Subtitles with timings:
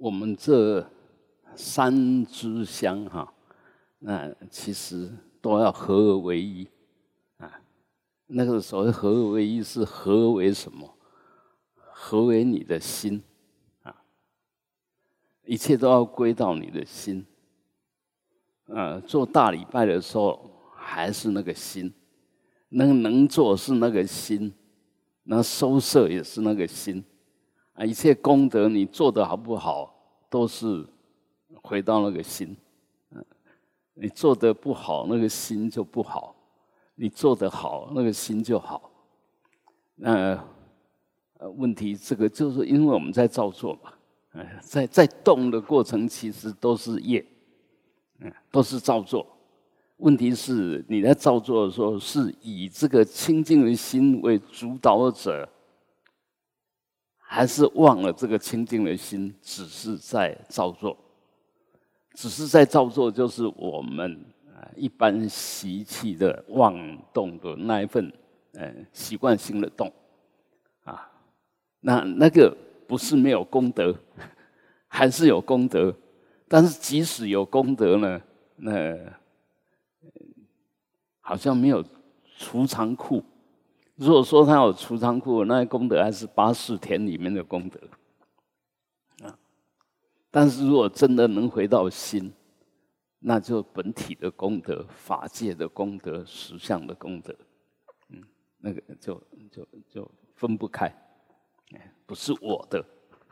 [0.00, 0.90] 我们这
[1.54, 3.30] 三支香哈，
[3.98, 5.10] 那其实
[5.42, 6.66] 都要合而为一
[7.36, 7.60] 啊。
[8.26, 10.96] 那个所谓合而为一，是合为什么？
[11.74, 13.22] 合为你的心
[13.82, 13.94] 啊，
[15.44, 17.26] 一切都要归到你的心。
[18.68, 21.92] 呃，做大礼拜的时候还是那个心，
[22.70, 24.50] 那个能做是那个心，
[25.24, 27.04] 那收摄也是那个心。
[27.80, 29.90] 啊，一切功德你做的好不好，
[30.28, 30.86] 都是
[31.62, 32.54] 回到那个心。
[33.94, 36.34] 你做的不好，那个心就不好；
[36.94, 38.90] 你做的好，那个心就好。
[39.94, 40.38] 那
[41.38, 43.92] 呃，问题这个就是因为我们在造作嘛，
[44.32, 47.24] 哎，在在动的过程，其实都是业，
[48.18, 49.26] 嗯，都是造作。
[49.96, 55.48] 问题是你在造作的时候，是以这个清净的心为主导者。
[57.32, 60.96] 还是忘了这个清净的心，只是在造作，
[62.12, 66.74] 只是在造作，就是我们啊一般习气的妄
[67.12, 68.12] 动的那一份，
[68.54, 69.92] 嗯，习惯性的动，
[70.82, 71.08] 啊，
[71.78, 72.52] 那那个
[72.88, 73.94] 不是没有功德，
[74.88, 75.94] 还是有功德，
[76.48, 78.20] 但是即使有功德呢，
[78.56, 78.98] 那
[81.20, 81.84] 好像没有
[82.36, 83.22] 储藏库。
[84.00, 87.78] 如果说他有出仓库，那功德还是八四田里面的功德
[89.22, 89.38] 啊。
[90.30, 92.32] 但是如果真的能回到心，
[93.18, 97.36] 那就本体的功德、法界的功德、实相的功德，
[98.08, 98.22] 嗯，
[98.60, 100.90] 那个就就就分不开，
[102.06, 102.82] 不是我的。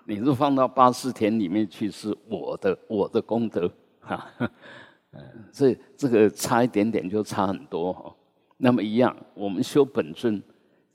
[0.04, 4.30] 你若放到八四田里面去，是我的，我的功德，哈，
[5.12, 8.14] 嗯，这这个差一点点就差很多哈。
[8.58, 10.42] 那么一样，我们修本尊。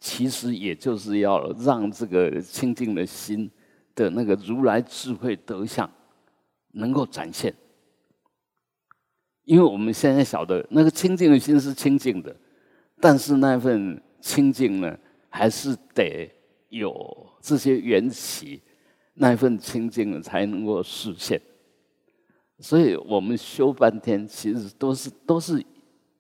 [0.03, 3.49] 其实也就是要让这个清净的心
[3.95, 5.89] 的那个如来智慧德相
[6.73, 7.55] 能够展现，
[9.45, 12.36] 因为我们现在晓得那个清净的心是清净的，
[12.99, 14.99] 但是那份清净呢，
[15.30, 16.30] 还是得
[16.67, 18.61] 有这些缘起，
[19.13, 21.42] 那份清净才能够实现。
[22.59, 25.65] 所以我们修半天，其实都是都是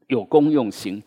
[0.07, 1.03] 有功用心。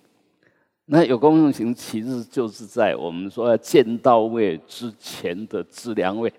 [0.88, 6.32] 那有功用行，其实就是在我们说要见到位之前的资粮位，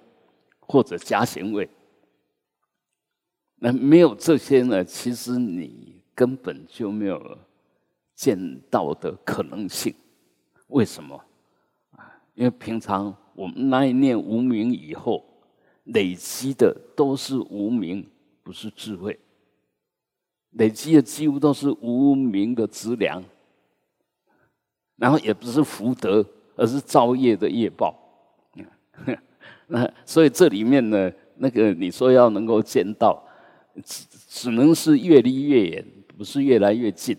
[0.62, 1.70] 或者加行位。
[3.60, 7.38] 那没有这些呢，其实你根本就没有
[8.16, 9.94] 见到的可能性。
[10.68, 11.22] 为什么？
[11.92, 15.26] 啊，因为平常我们那一念无名以后
[15.84, 18.10] 累积的都是无名，
[18.44, 19.20] 不是智慧。
[20.52, 23.22] 累积的几乎都是无名的资粮。
[24.98, 26.26] 然后也不是福德，
[26.56, 27.96] 而是造业的业报。
[29.68, 33.24] 那所以这里面呢，那个你说要能够见到，
[33.84, 35.86] 只只能是越离越远，
[36.18, 37.18] 不是越来越近，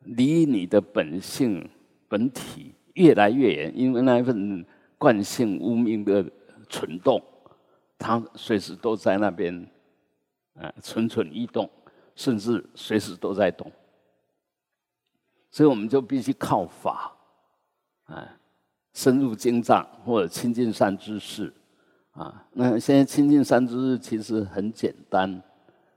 [0.00, 1.68] 离你的本性
[2.08, 4.64] 本体越来越远，因为那一份
[4.98, 6.24] 惯性无名的
[6.68, 7.22] 蠢动，
[7.98, 9.66] 它随时都在那边，
[10.54, 11.68] 啊，蠢蠢欲动，
[12.14, 13.72] 甚至随时都在动。
[15.54, 17.16] 所以我们就必须靠法，
[18.06, 18.28] 啊，
[18.92, 21.54] 深入经藏或者亲近善知识，
[22.10, 25.40] 啊，那现在亲近善知识其实很简单，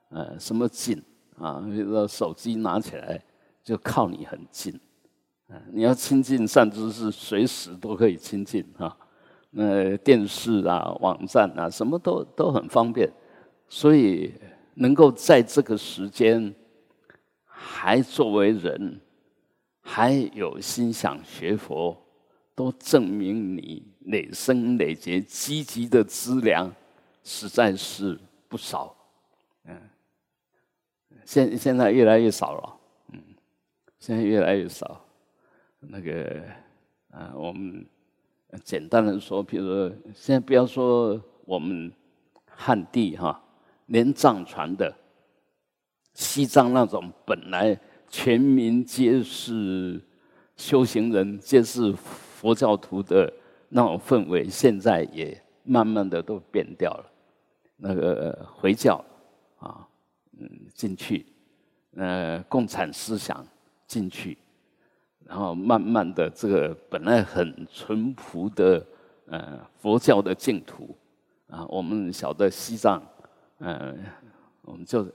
[0.10, 1.02] 呃，什么近
[1.40, 1.60] 啊？
[1.68, 3.20] 比如说手机拿起来
[3.64, 4.80] 就靠你很近，
[5.48, 8.96] 啊，你要亲近善知识，随时都可以亲近哈。
[9.50, 13.12] 那电视啊、网站啊，什么都都很方便，
[13.68, 14.36] 所以
[14.76, 16.54] 能够在这个时间
[17.44, 19.02] 还作为人。
[19.90, 21.98] 还有心想学佛，
[22.54, 26.70] 都证明你累生累劫积极的资粮
[27.24, 28.94] 实在是不少。
[29.64, 29.80] 嗯，
[31.24, 32.78] 现现在越来越少了。
[33.14, 33.24] 嗯，
[33.98, 35.02] 现在越来越少。
[35.80, 36.44] 那个
[37.10, 37.86] 啊，我们
[38.66, 41.90] 简单的说，比如说，现在不要说我们
[42.46, 43.42] 汉地哈，
[43.86, 44.94] 连藏传的
[46.14, 47.80] 西藏那种本来。
[48.10, 50.02] 全民皆是
[50.56, 53.32] 修行人，皆是佛教徒的
[53.70, 57.06] 那种氛围，现在也慢慢的都变掉了。
[57.76, 59.04] 那个回教
[59.60, 59.88] 啊，
[60.40, 61.26] 嗯，进去，
[61.96, 63.46] 呃，共产思想
[63.86, 64.38] 进去，
[65.26, 68.84] 然后慢慢的，这个本来很淳朴的
[69.28, 70.98] 呃佛教的净土
[71.50, 73.04] 啊，我们晓得西藏，
[73.60, 74.04] 嗯，
[74.64, 75.06] 我们就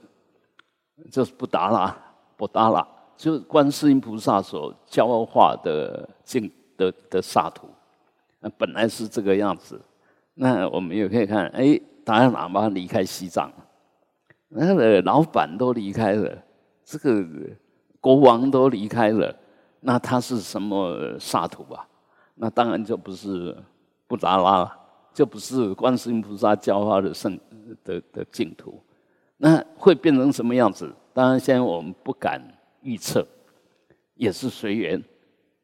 [1.11, 2.12] 就是不达拉。
[2.35, 2.85] 不达拉，
[3.15, 7.67] 就是观世音菩萨所教化的净的的萨土，
[8.39, 9.79] 那本来是这个样子，
[10.33, 13.51] 那我们也可以看，哎，达赖喇嘛离开西藏，
[14.49, 16.37] 那个老板都离开了，
[16.83, 17.25] 这个
[18.01, 19.33] 国王都离开了，
[19.79, 21.87] 那他是什么萨土啊？
[22.35, 23.55] 那当然就不是
[24.07, 24.77] 布达拉了，
[25.13, 27.39] 就不是观世音菩萨教化的圣
[27.83, 28.81] 的的净土。
[29.37, 30.91] 那会变成什么样子？
[31.13, 32.41] 当然，现在我们不敢
[32.81, 33.25] 预测，
[34.15, 35.03] 也是随缘。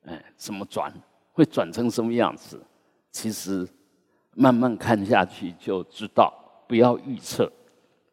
[0.06, 0.94] 哎，怎么转？
[1.34, 2.62] 会转成什么样子？
[3.12, 3.68] 其实
[4.36, 6.34] 慢慢看下去就知道。
[6.68, 7.52] 不要预测，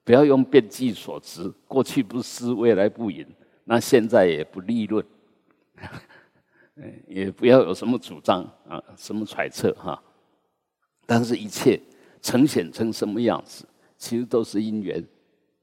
[0.02, 1.46] 不要用变计所知。
[1.68, 3.26] 过去不思，未来不迎，
[3.64, 5.04] 那现在也不立论。
[7.06, 10.02] 也不要有什么主张啊，什么揣测哈。
[11.04, 11.80] 但是，一切
[12.22, 13.66] 呈现成什么样子，
[13.96, 15.04] 其实都是因缘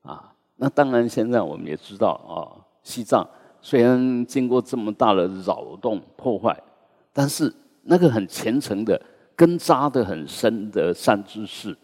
[0.03, 0.32] 啊。
[0.55, 3.27] 那当然，现在我们也知道啊，西藏
[3.61, 6.57] 虽然经过这么大的扰动破坏，
[7.11, 7.53] 但是
[7.83, 9.01] 那个很虔诚的、
[9.35, 11.77] 根扎的很深的善知识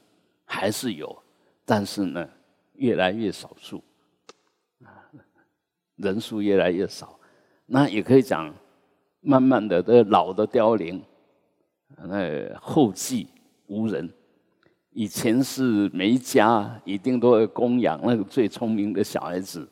[0.45, 1.17] 还是有，
[1.65, 2.27] 但是呢，
[2.73, 3.83] 越来越少数
[4.83, 5.05] 啊，
[5.95, 7.19] 人数越来越少。
[7.65, 8.53] 那也可以讲。
[9.21, 11.03] 慢慢的，这老的凋零，
[12.07, 13.27] 那后继
[13.67, 14.09] 无人。
[14.99, 19.65] 以前是每一家一定都会供养那个最聪明的小孩子，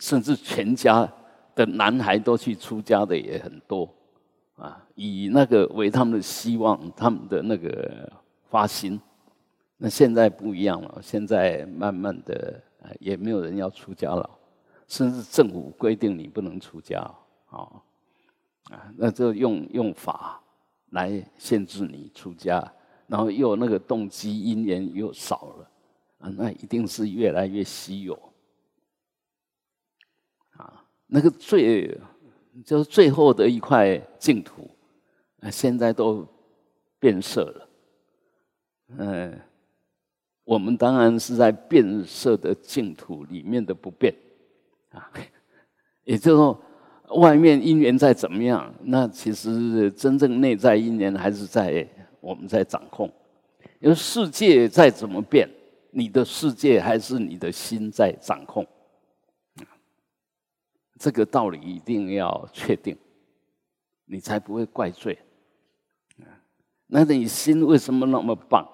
[0.00, 1.08] 甚至全家
[1.54, 3.88] 的男孩都去出家的也很多
[4.56, 8.12] 啊，以那个为他们的希望，他们的那个
[8.48, 9.00] 发心。
[9.76, 12.60] 那现在不一样了，现在慢慢的
[12.98, 14.28] 也没有人要出家了，
[14.88, 16.98] 甚至政府规定你不能出家
[17.50, 17.70] 啊。
[18.64, 20.42] 啊，那就用用法
[20.90, 22.60] 来限制你出家，
[23.10, 25.70] 然后又那个动机因缘又少了，
[26.18, 28.14] 啊，那一定是越来越稀有。
[30.52, 31.98] 啊，那个最
[32.64, 34.70] 就是最后的一块净土，
[35.40, 36.24] 啊，现在都
[37.00, 37.68] 变色了。
[38.98, 39.40] 嗯，
[40.44, 44.14] 我们当然是在变色的净土里面的不变，
[44.92, 45.10] 啊，
[46.04, 46.62] 也就是说。
[47.16, 51.84] 外面因缘再怎么样，那其实真正内在因缘还是在
[52.20, 53.10] 我们在掌控。
[53.78, 55.48] 因为世界再怎么变，
[55.90, 58.66] 你的世界还是你的心在掌控。
[60.98, 62.96] 这个道理一定要确定，
[64.04, 65.18] 你才不会怪罪。
[66.86, 68.66] 那你心为什么那么棒？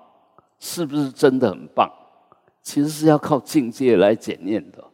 [0.59, 1.91] 是不是真的很棒？
[2.63, 4.85] 其实是要靠境界来检验的。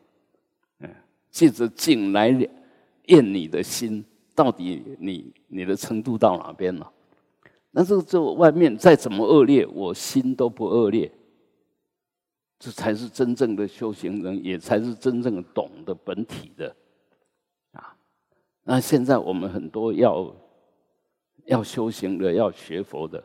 [0.80, 0.94] 嗯，
[1.30, 2.48] 借着境来。
[3.06, 4.02] 验你的心
[4.32, 6.92] 到底你你的程度到哪边了？
[7.74, 11.10] 那这个这外面再怎么恶劣，我心都不恶劣，
[12.58, 16.76] 这才是真正的修行人，也才是真正懂得本体的
[17.72, 17.96] 啊。
[18.62, 20.36] 那现在我们很多要
[21.46, 23.24] 要修行的、要学佛的，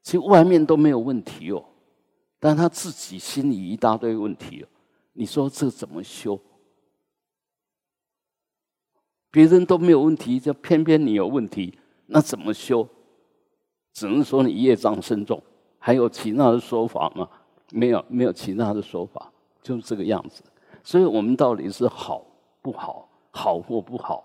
[0.00, 1.64] 其实外面都没有问题哦，
[2.38, 4.68] 但他自己心里一大堆问题哦。
[5.12, 6.40] 你说这怎么修？
[9.32, 11.76] 别人都没有问题，就偏偏你有问题，
[12.06, 12.88] 那怎么修？
[13.92, 15.42] 只能说你业障深重。
[15.78, 17.28] 还有其他的说法吗？
[17.70, 20.42] 没有，没有其他的说法，就是这个样子。
[20.84, 22.24] 所以我们到底是好
[22.60, 23.08] 不好？
[23.30, 24.24] 好或不好？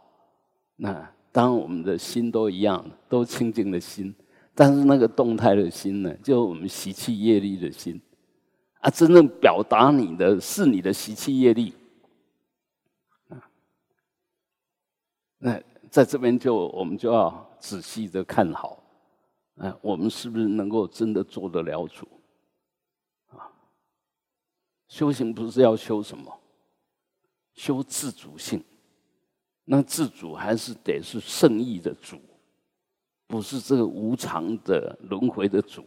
[0.76, 4.14] 那当，我们的心都一样，都清净的心。
[4.54, 8.02] 但是那个动态的心呢，就我们习气业力的心
[8.80, 11.74] 啊，真正表达你的是你的习气业力
[13.30, 13.38] 啊。
[15.38, 18.84] 那在这边就我们就要仔细的看好，
[19.58, 22.08] 哎，我们是不是能够真的做得了主？
[23.30, 23.50] 啊，
[24.88, 26.32] 修行不是要修什么？
[27.54, 28.64] 修自主性。
[29.66, 32.18] 那自主还是得是圣意的主，
[33.28, 35.84] 不是这个无常的轮回的主。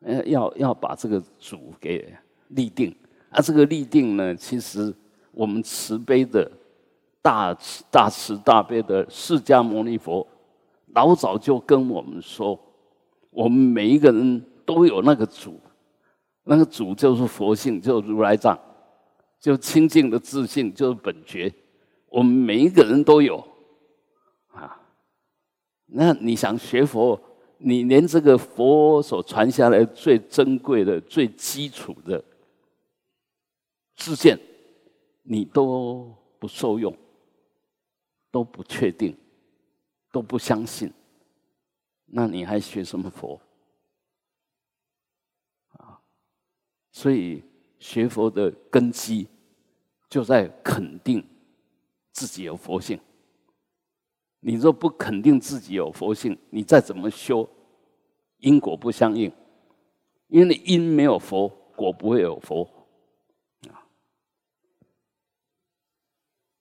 [0.00, 2.12] 呃，要要把这个主给
[2.48, 2.94] 立定。
[3.30, 4.94] 啊，这个立定呢，其实
[5.30, 6.50] 我们慈悲的。
[7.24, 10.26] 大慈大慈大悲的释迦牟尼佛，
[10.94, 12.58] 老早就跟我们说，
[13.30, 15.60] 我们每一个人都有那个主，
[16.44, 18.58] 那个主就是佛性，就是如来藏，
[19.40, 21.52] 就清净的自信，就是本觉，
[22.08, 23.42] 我们每一个人都有，
[24.48, 24.80] 啊，
[25.86, 27.20] 那你想学佛，
[27.58, 32.22] 你连这个佛所传下来最珍贵的、最基础的
[33.96, 34.38] 自见，
[35.22, 36.94] 你都不受用。
[38.32, 39.14] 都不确定，
[40.12, 40.92] 都不相信，
[42.04, 43.40] 那你还学什么佛？
[45.70, 45.98] 啊，
[46.92, 47.42] 所以
[47.78, 49.26] 学佛的根基
[50.08, 51.26] 就在肯定
[52.12, 53.00] 自己有佛性。
[54.40, 57.48] 你若不肯定自己有佛性，你再怎么修，
[58.38, 59.32] 因果不相应，
[60.26, 62.64] 因为因没有佛，果不会有佛
[63.70, 63.86] 啊。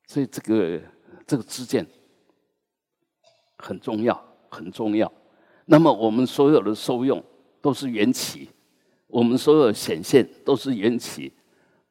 [0.05, 0.81] 所以这个
[1.25, 1.85] 这个知见
[3.61, 5.09] 很重要，很重要。
[5.65, 7.23] 那么我们所有的受用
[7.61, 8.49] 都是缘起，
[9.07, 11.31] 我们所有显现都是缘起，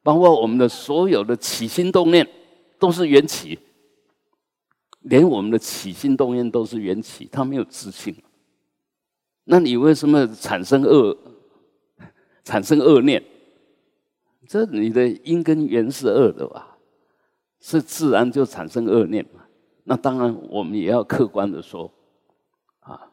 [0.03, 2.29] 包括我们的所有的起心动念
[2.79, 3.59] 都是缘起，
[5.03, 8.15] 连我们的起心动念都是缘起，它没有自信。
[9.45, 11.17] 那你为什么产生恶、
[12.45, 13.23] 产生恶念？
[14.49, 16.77] 这你的因跟缘是恶的吧？
[17.61, 19.45] 是自然就产生恶念嘛？
[19.85, 21.91] 那当然，我们也要客观的说，
[22.81, 23.11] 啊，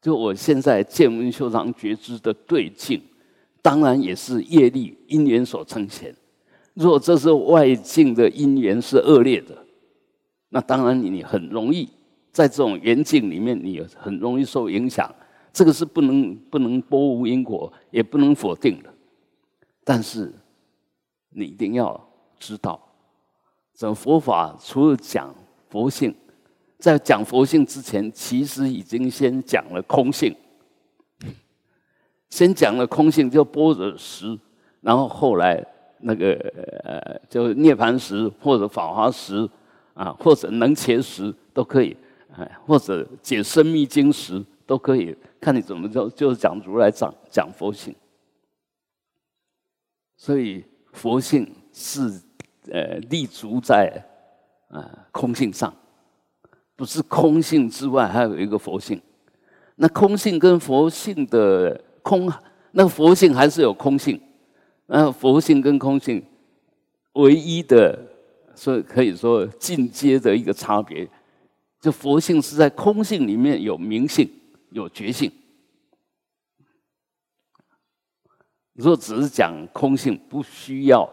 [0.00, 3.00] 就我现在见闻修藏觉知的对境，
[3.62, 6.14] 当然也是业力因缘所呈现。
[6.74, 9.66] 若这是外境的因缘是恶劣的，
[10.48, 11.88] 那当然你很容易
[12.32, 15.12] 在这种缘境里面，你很容易受影响。
[15.52, 18.94] 这个是不能不能拨无因果，也不能否定的。
[19.82, 20.32] 但是
[21.30, 22.00] 你一定要
[22.38, 22.80] 知道，
[23.74, 25.34] 这佛法除了讲
[25.70, 26.14] 佛性，
[26.78, 30.34] 在讲佛性之前，其实已经先讲了空性。
[32.28, 34.38] 先讲了空性，就般若时，
[34.80, 35.64] 然后后来
[35.98, 36.32] 那个
[36.84, 39.48] 呃，就涅盘时或者法华时
[39.94, 41.96] 啊，或者能切时都可以，
[42.36, 45.16] 哎，或者解生密经时都可以。
[45.40, 47.94] 看你怎么就就是讲如来讲讲佛性，
[50.16, 52.20] 所以佛性是
[52.70, 54.00] 呃立足在
[54.70, 55.72] 啊空性上，
[56.74, 59.00] 不是空性之外还有一个佛性。
[59.76, 62.32] 那空性跟佛性的空，
[62.72, 64.20] 那佛性还是有空性。
[64.86, 66.24] 那佛性跟空性
[67.12, 67.98] 唯一的，
[68.54, 71.08] 所以可以说进阶的一个差别，
[71.80, 74.28] 就佛性是在空性里面有明性。
[74.72, 75.32] 有觉性。
[78.74, 81.12] 如果只是讲空性，不需要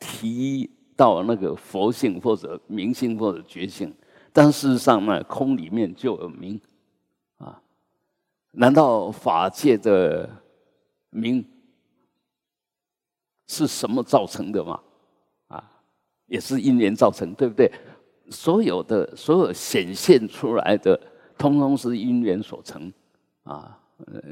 [0.00, 3.94] 提到那个佛性或者明性或者觉性，
[4.32, 6.60] 但事实上呢，空里面就有明
[7.36, 7.62] 啊。
[8.52, 10.28] 难道法界的
[11.10, 11.44] 明
[13.46, 14.80] 是什么造成的吗？
[15.48, 15.70] 啊，
[16.26, 17.70] 也是因缘造成，对不对？
[18.30, 20.98] 所有的所有显现出来的。
[21.38, 22.90] 通通是因缘所成，
[23.42, 24.22] 啊，呃，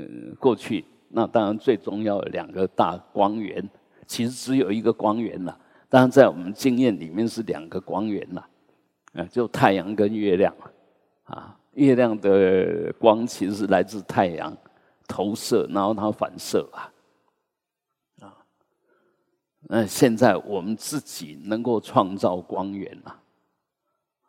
[0.41, 3.63] 过去那当然最重要的两个大光源，
[4.07, 5.55] 其实只有一个光源了。
[5.95, 8.45] 当然在我们经验里面是两个光源了，
[9.13, 10.53] 啊，就太阳跟月亮，
[11.23, 14.53] 啊，月亮的光其实是来自太阳
[15.07, 16.91] 投射，然后它反射啊，
[18.23, 18.35] 啊，
[19.69, 23.21] 那现在我们自己能够创造光源了，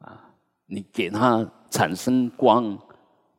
[0.02, 0.30] 啊，
[0.68, 1.44] 你给它。
[1.72, 2.78] 产生光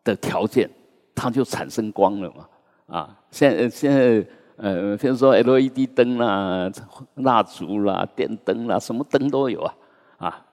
[0.05, 0.69] 的条件，
[1.15, 2.49] 它就产生光了嘛？
[2.87, 4.27] 啊，现现在
[4.57, 6.71] 呃，比如说 LED 灯啦、
[7.17, 9.75] 蜡烛啦、电灯啦，什么灯都有啊。
[10.19, 10.47] 啊，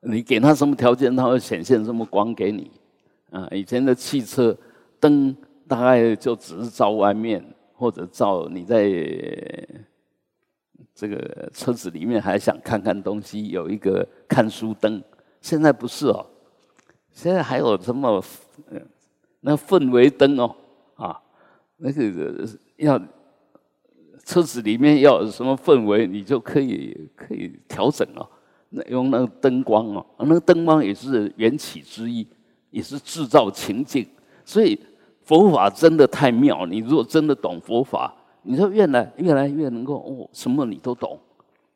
[0.00, 2.70] 你给它什么条件，它会显现什么光给你。
[3.30, 4.56] 啊，以前的汽车
[5.00, 5.34] 灯
[5.66, 7.42] 大概就只是照外面，
[7.74, 8.88] 或者照你在
[10.94, 15.02] 这个车子里面还想看看东西，有一个看书灯。
[15.40, 16.26] 现在不是哦。
[17.10, 18.22] 现在还有什么？
[19.40, 20.54] 那氛围灯哦，
[20.96, 21.22] 啊，
[21.76, 22.46] 那个
[22.76, 23.00] 要
[24.26, 28.28] 车子里面要有什么氛围，你就可以可以调整哦。
[28.70, 32.26] 那用那个灯光哦，那个灯光也是缘起之一，
[32.70, 34.04] 也是制造情境。
[34.44, 34.78] 所以
[35.22, 36.66] 佛法真的太妙。
[36.66, 41.16] 你如果真的懂佛法，你就越来越来越能够哦，什么你都懂，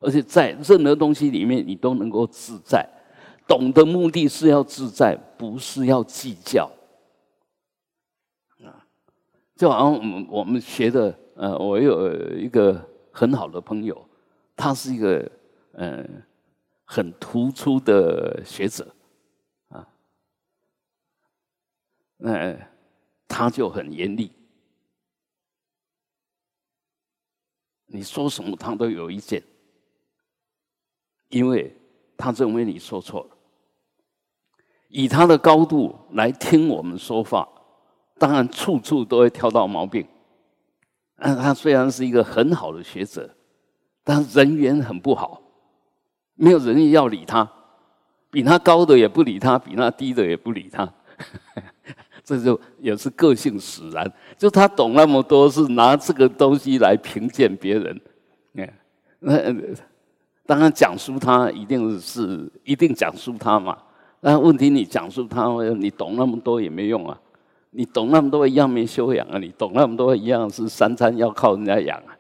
[0.01, 2.85] 而且在任何东西里面你都能够自在。
[3.47, 6.69] 懂的目的是要自在，不是要计较。
[8.65, 8.83] 啊，
[9.57, 14.07] 就好像我们我们学的，呃，我有一个很好的朋友，
[14.55, 15.33] 他是一个
[15.73, 16.23] 嗯
[16.85, 18.95] 很突出的学者，
[19.69, 19.89] 啊，
[22.19, 22.55] 那
[23.27, 24.31] 他就很严厉，
[27.87, 29.43] 你说什么他都有意见，
[31.29, 31.75] 因为
[32.19, 33.37] 他认为你说错了。
[34.89, 37.49] 以他的高度来听我们说话，
[38.19, 40.07] 当然处处都会挑到毛病。
[41.21, 43.29] 嗯，他虽然是一个很好的学者，
[44.03, 45.41] 但人缘很不好，
[46.35, 47.49] 没有人要理他，
[48.31, 50.91] 比他高的也不理他，比他低的也不理他。
[52.25, 54.11] 这就也是个性使然。
[54.39, 58.01] 就他懂那么多，是拿这个东西来评鉴别人。
[59.19, 59.39] 那
[60.47, 63.77] 当然讲述他一定是一定讲述他嘛。
[64.21, 65.47] 那问题，你讲述他，
[65.77, 67.21] 你懂那么多也没用啊！
[67.71, 69.39] 你懂那么多一样没修养啊！
[69.39, 72.19] 你懂那么多一样是三餐要靠人家养啊！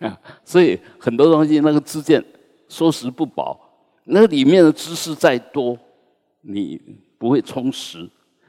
[0.06, 2.22] 啊，所以很多东西那个知见
[2.68, 3.58] 说实不薄，
[4.04, 5.78] 那里面的知识再多，
[6.42, 6.80] 你
[7.16, 8.08] 不会充实。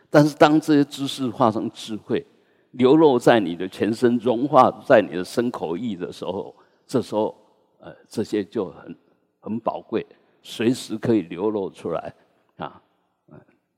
[0.09, 2.25] 但是当这些知识化成智慧，
[2.71, 6.53] 流露在你的全身，融化在你的身口意的时候，
[6.85, 7.35] 这时候，
[7.79, 8.95] 呃，这些就很
[9.39, 10.05] 很宝贵，
[10.41, 12.13] 随时可以流露出来，
[12.57, 12.81] 啊，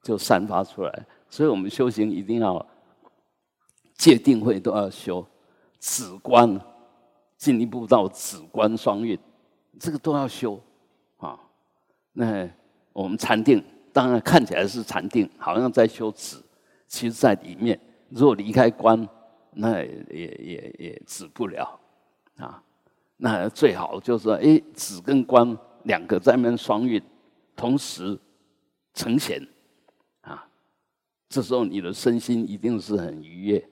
[0.01, 1.05] 就散发出来。
[1.29, 2.65] 所以我们修行一定要
[3.95, 5.25] 戒定慧都要修，
[5.79, 6.59] 止观，
[7.37, 9.17] 进一步到止观双运，
[9.79, 10.61] 这个都要修，
[11.17, 11.39] 啊，
[12.13, 12.49] 那
[12.93, 16.37] 我们禅定当然看起来是禅定，好像在修止，
[16.87, 17.79] 其实在里面。
[18.09, 19.07] 如果离开观，
[19.51, 21.79] 那也也也止不了
[22.37, 22.61] 啊。
[23.17, 27.01] 那最好就是说，哎，止跟观两个在那双运，
[27.55, 28.17] 同时
[28.93, 29.45] 呈现。
[31.35, 33.69] 这时候你的身心一定是很愉悦，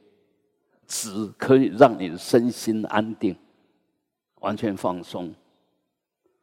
[0.86, 3.34] 止可以让你的身心安定，
[4.42, 5.30] 完全放松；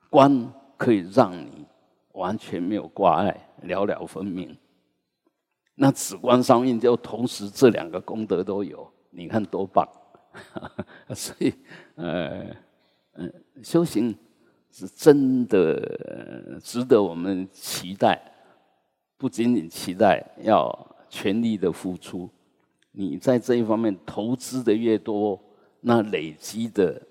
[0.09, 1.67] 观可以让你
[2.13, 4.57] 完全没有挂碍，了了分明。
[5.75, 9.87] 那紫光双运就同时这两个功德都有，你看多棒！
[11.15, 11.53] 所以，
[11.97, 12.47] 呃，
[13.13, 13.31] 嗯，
[13.63, 14.17] 修行
[14.71, 18.19] 是真的值得我们期待，
[19.19, 22.31] 不仅仅期待要全力的付出，
[22.93, 25.39] 你在这一方面投资的越多，
[25.81, 27.07] 那累积的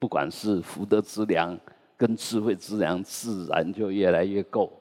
[0.00, 1.56] 不管是福德之粮
[1.96, 4.80] 跟智慧之粮，自然就越来越够。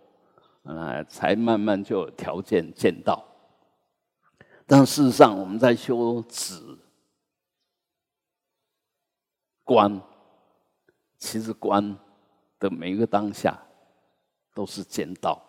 [0.63, 3.21] 啊，才慢慢就有条件见到。
[4.65, 6.55] 但事实上，我们在修止
[9.65, 10.01] 观，
[11.17, 11.97] 其实观
[12.59, 13.61] 的每一个当下
[14.53, 15.43] 都是见到，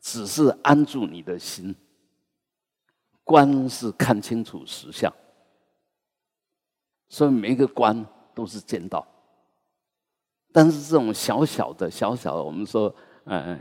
[0.00, 1.74] 只是安住你的心。
[3.22, 5.12] 观是看清楚实相，
[7.08, 9.06] 所以每一个观都是见到。
[10.50, 12.92] 但是这种小小的、小小的，我们说，
[13.26, 13.56] 嗯，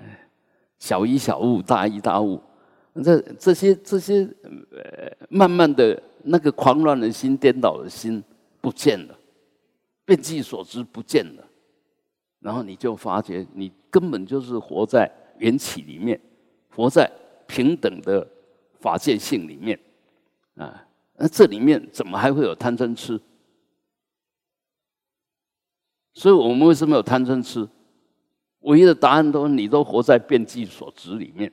[0.79, 2.41] 小一小物，大一大物，
[3.03, 4.27] 这这些这些，
[4.71, 8.23] 呃，慢慢的那个狂乱的心、颠倒的心
[8.59, 9.15] 不见了，
[10.03, 11.47] 被计所知不见了，
[12.39, 16.19] 然后你就发觉，你根本就是活在缘起里面，
[16.75, 17.11] 活在
[17.47, 18.27] 平等的
[18.79, 19.79] 法界性里面，
[20.55, 20.85] 啊，
[21.17, 23.19] 那这里面怎么还会有贪嗔痴？
[26.13, 27.67] 所以我们为什么有贪嗔痴？
[28.61, 31.51] 唯一的答案都你都活在变计所执里面，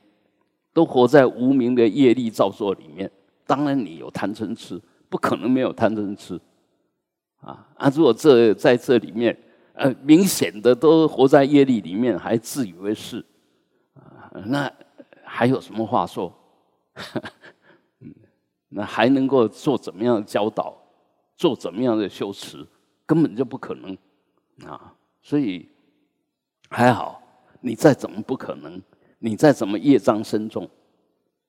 [0.73, 3.09] 都活在无名的业力造作里面。
[3.45, 6.39] 当然你有贪嗔痴，不可能没有贪嗔痴。
[7.39, 7.89] 啊啊！
[7.95, 9.37] 如果这在这里面，
[9.73, 13.23] 呃，明显的都活在业力里面，还自以为是，
[13.93, 14.69] 啊，那
[15.27, 16.33] 还有什么话说？
[17.99, 18.15] 嗯，
[18.69, 20.75] 那还能够做怎么样的教导，
[21.35, 22.65] 做怎么样的修持，
[23.05, 23.95] 根本就不可能。
[24.65, 25.69] 啊，所以
[26.69, 27.21] 还好，
[27.61, 28.81] 你再怎么不可能，
[29.19, 30.67] 你再怎么业障深重，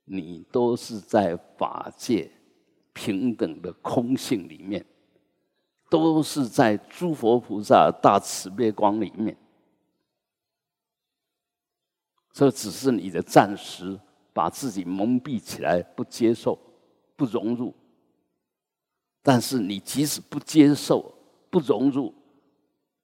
[0.05, 2.31] 你都是在法界
[2.93, 4.85] 平等的空性里面，
[5.89, 9.35] 都是在诸佛菩萨大慈悲光里面。
[12.33, 13.99] 这只是你的暂时
[14.33, 16.59] 把自己蒙蔽起来，不接受，
[17.17, 17.75] 不融入。
[19.23, 21.15] 但是你即使不接受，
[21.51, 22.15] 不融入。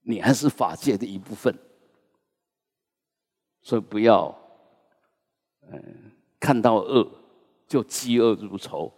[0.07, 1.59] 你还是法界的一部分，
[3.63, 4.39] 所以不要，
[5.63, 7.11] 嗯，看到恶
[7.67, 8.93] 就嫉恶如仇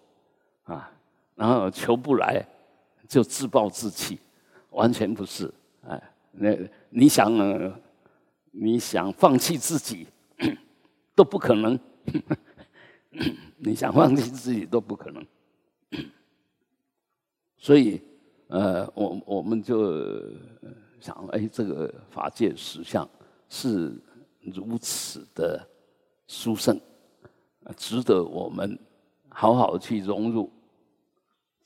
[0.65, 0.91] 啊，
[1.37, 2.45] 然后求不来
[3.09, 4.19] 就自暴自弃，
[4.71, 5.49] 完全不是。
[5.83, 6.51] 哎，那
[6.91, 7.33] 你想，
[8.51, 10.09] 你想放弃自己
[11.17, 11.77] 都不可能，
[13.59, 15.27] 你想放弃自己都不可能。
[17.59, 18.01] 所以，
[18.47, 20.23] 呃，我我们就。
[20.99, 23.09] 想，哎，这个法界实相
[23.51, 23.95] 是
[24.41, 25.65] 如此的
[26.27, 26.81] 殊胜，
[27.77, 28.77] 值得我们
[29.29, 30.51] 好好去融入，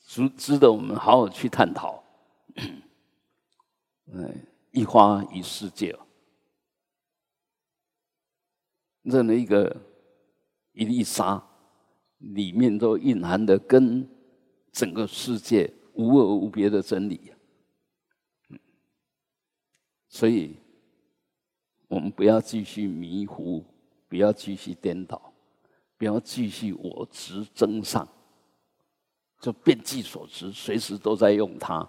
[0.05, 2.03] 值值得我们好好去探讨。
[4.13, 4.35] 嗯，
[4.73, 5.97] 一花一世界，
[9.03, 9.75] 任何一个
[10.73, 11.43] 一粒沙，
[12.19, 14.09] 里面都蕴含的跟
[14.73, 17.33] 整个世界无二无别的真理。
[20.09, 20.57] 所以，
[21.89, 23.65] 我们不要继续迷糊，
[24.09, 25.33] 不要继续颠倒，
[25.97, 28.07] 不要继续我执真上，
[29.41, 31.89] 就变计所执，随时都在用它。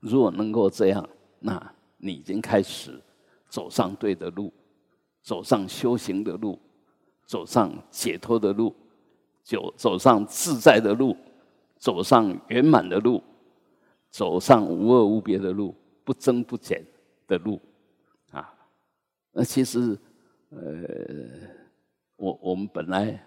[0.00, 3.00] 如果能够这样，那你已经开始
[3.48, 4.52] 走上对的路，
[5.22, 6.58] 走上修行的路，
[7.24, 8.74] 走上解脱的路，
[9.42, 11.16] 走走上自在的路，
[11.76, 13.22] 走上圆满的路，
[14.10, 16.84] 走上无二无别的路，不增不减
[17.26, 17.60] 的路，
[18.32, 18.52] 啊，
[19.30, 19.98] 那其实，
[20.50, 20.60] 呃，
[22.16, 23.24] 我我们本来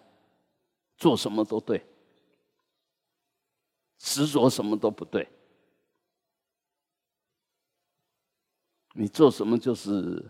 [0.98, 1.84] 做什么都对，
[3.98, 5.28] 执着什么都不对，
[8.94, 10.24] 你做什么就是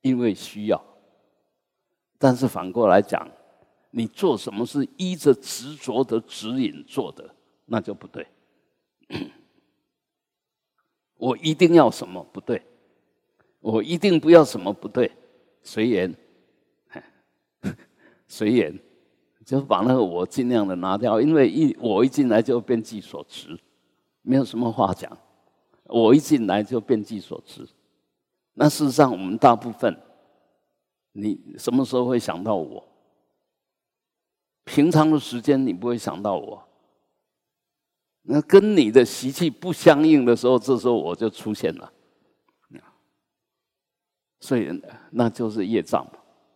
[0.00, 0.82] 因为需要。
[2.18, 3.28] 但是反过来讲，
[3.90, 7.34] 你做什么是依着执着的指引做的，
[7.66, 8.26] 那就不对。
[11.16, 12.62] 我一定要什么不对，
[13.60, 15.10] 我一定不要什么不对，
[15.62, 16.14] 随缘，
[18.28, 18.78] 随缘，
[19.44, 23.58] 就把那个我尽量的拿掉，因为一我一进来就变计所持，
[24.22, 25.16] 没有什么话讲。
[25.84, 27.66] 我一进来就变计所持，
[28.60, 29.96] 那事实上我们大部分。
[31.12, 32.84] 你什么时候会想到我？
[34.64, 36.62] 平常的时间你不会想到我。
[38.22, 41.92] 那跟你的习气不相应的时候，这时候我就出现了。
[44.40, 44.70] 所以
[45.10, 46.06] 那就是业障，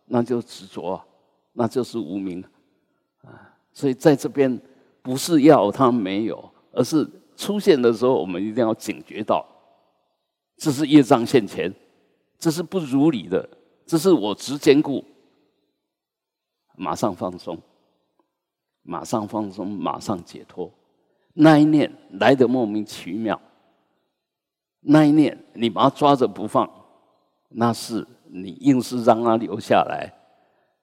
[0.05, 1.01] 那就执着，
[1.51, 2.41] 那就是无明
[3.21, 3.57] 啊。
[3.73, 4.61] 所以在这边
[5.01, 9.45] 不是要他没有，而是出现的时候，我们一定要警觉到，
[10.55, 11.73] 这是业障现前，
[12.43, 13.47] 这是不如理的。
[13.85, 15.01] 这是我执坚固，
[16.75, 17.57] 马上放松，
[18.81, 20.69] 马上放松，马上解脱。
[21.33, 23.39] 那一念来的莫名其妙，
[24.81, 26.69] 那一念你把它抓着不放，
[27.47, 30.13] 那是你硬是让它留下来。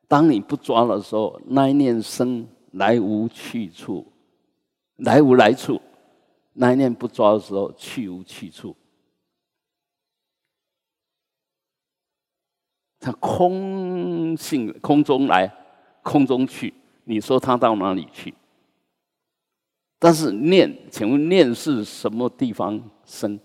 [0.08, 4.10] 当你不抓的时候，那一念生来无去处，
[4.96, 5.76] 来无来处；
[6.54, 8.74] 那一念不抓的时候，去无去处。
[13.00, 15.50] 它空性，空中来，
[16.02, 16.72] 空中去。
[17.04, 18.32] 你说它到哪里去？
[19.98, 23.40] 但是念，请问念是什么地方生？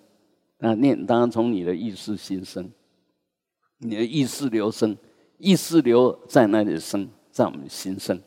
[0.58, 2.70] 那念当然从你的意识心生，
[3.80, 4.96] 你的意识流生，
[5.38, 8.22] 意识流在那里生，在我们心生。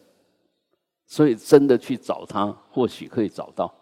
[1.06, 3.72] 所以真的去找它，或许可以找到。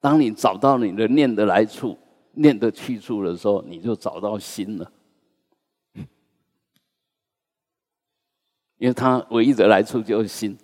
[0.00, 1.96] 当你找到你的念的来处、
[2.32, 4.92] 念的去处的时候，你就找到心了。
[8.78, 10.56] 因为它唯一的来处就是心。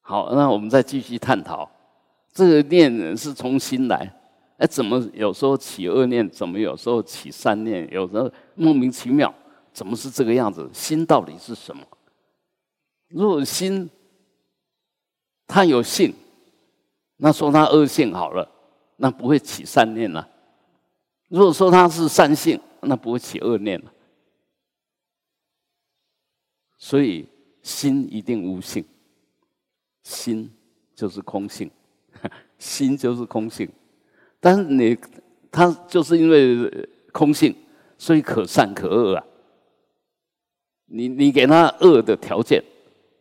[0.00, 1.70] 好，那我们再继续探讨，
[2.32, 4.12] 这个念是从心来，
[4.58, 9.32] 哎，怎么有时候起恶念，怎么有时候起善念，有时候莫名其妙，
[9.72, 10.68] 怎么是这个样子？
[10.72, 11.82] 心到底是什么？
[13.08, 13.88] 如果心
[15.46, 16.12] 它有性，
[17.16, 18.50] 那说它恶性好了，
[18.96, 20.26] 那不会起善念了；
[21.28, 23.92] 如果说它是善性，那不会起恶念了。
[26.82, 27.28] 所以
[27.60, 28.82] 心一定无性，
[30.02, 30.50] 心
[30.94, 31.70] 就是空性，
[32.58, 33.70] 心就是空性。
[34.40, 34.96] 但是你
[35.52, 37.54] 他就是因为空性，
[37.98, 39.22] 所以可善可恶啊。
[40.86, 42.64] 你你给他恶的条件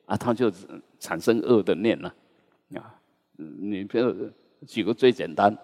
[0.05, 0.49] 啊，他就
[0.97, 2.15] 产生恶的念了
[2.75, 2.95] 啊。
[3.35, 4.31] 你比如
[4.65, 5.55] 举个最简单，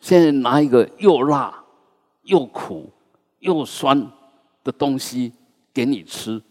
[0.00, 1.64] 现在拿一个又辣
[2.22, 2.92] 又苦
[3.38, 4.10] 又酸。
[4.66, 5.32] 的东西
[5.72, 6.42] 给你吃，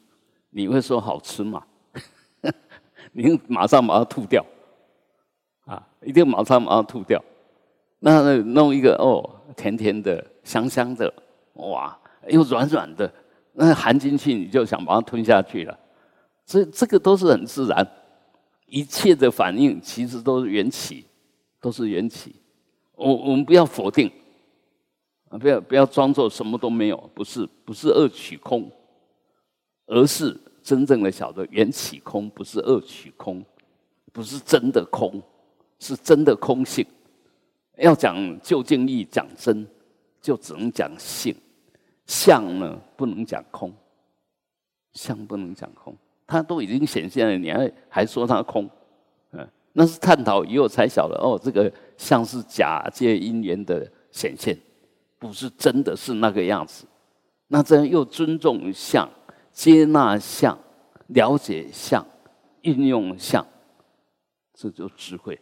[0.51, 1.61] 你会说好吃吗？
[3.11, 4.43] 你马上把它吐掉，
[5.65, 7.21] 啊，一定马上把它吐掉。
[7.99, 11.13] 那弄一个哦，甜甜的、香香的，
[11.55, 11.97] 哇，
[12.29, 13.11] 又软软的，
[13.51, 15.77] 那含进去你就想把它吞下去了。
[16.45, 17.85] 所以这个都是很自然，
[18.67, 21.05] 一切的反应其实都是缘起，
[21.59, 22.33] 都是缘起。
[22.95, 24.09] 我我们不要否定。
[25.37, 28.69] 不要不要装作什么都没有，不是不是恶取空，
[29.87, 33.43] 而是真正的晓得缘起空，不是恶取空，
[34.11, 35.21] 不是真的空，
[35.79, 36.85] 是真的空性。
[37.77, 39.67] 要讲究竟义，讲真，
[40.21, 41.35] 就只能讲性，
[42.05, 43.73] 相呢不能讲空，
[44.93, 45.93] 相不能讲空，
[46.25, 48.69] 它都已经显现了，你还还说它空？
[49.31, 54.57] 嗯，那是探讨以后才晓得哦，这个相是假借因缘的显现。
[55.25, 56.85] 不是真的是那个样子，
[57.47, 59.09] 那这样又尊重相、
[59.51, 60.57] 接纳相、
[61.07, 62.05] 了解相、
[62.61, 63.45] 运用相，
[64.53, 65.39] 这就智慧，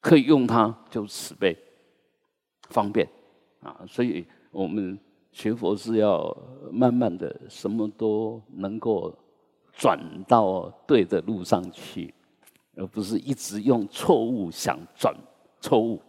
[0.00, 1.56] 可以用它就慈悲、
[2.70, 3.08] 方便
[3.60, 3.84] 啊！
[3.86, 4.98] 所以我们
[5.30, 6.36] 学佛是要
[6.72, 9.16] 慢慢的，什么都能够
[9.72, 12.12] 转到对的路上去，
[12.74, 15.16] 而不是一直用错误想转
[15.60, 16.02] 错误。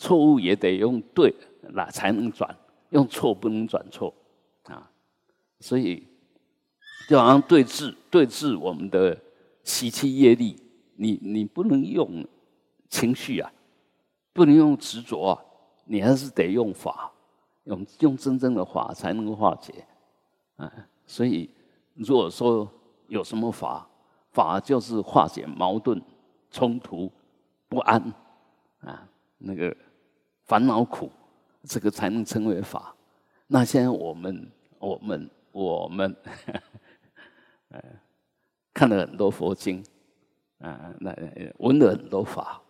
[0.00, 1.34] 错误也得用对
[1.74, 2.56] 来才能转，
[2.88, 4.14] 用错不能转错
[4.64, 4.90] 啊。
[5.58, 6.02] 所以
[7.06, 9.14] 就好像对治对治我们的
[9.62, 10.56] 习气业力，
[10.96, 12.26] 你你不能用
[12.88, 13.52] 情绪啊，
[14.32, 15.44] 不能用执着啊，
[15.84, 17.12] 你还是得用法，
[17.64, 19.84] 用用真正的法才能够化解
[20.56, 20.72] 啊。
[21.04, 21.50] 所以
[21.92, 22.66] 如果说
[23.08, 23.86] 有什么法，
[24.32, 26.00] 法就是化解矛盾、
[26.50, 27.12] 冲突、
[27.68, 28.00] 不安
[28.80, 29.76] 啊，那个
[30.50, 31.08] 烦恼苦，
[31.62, 32.92] 这个才能称为法。
[33.46, 36.16] 那现在我们、我们、我们，
[37.70, 37.80] 呃，
[38.74, 39.80] 看了很多佛经
[40.58, 41.14] 啊，那
[41.58, 42.60] 闻了很多法，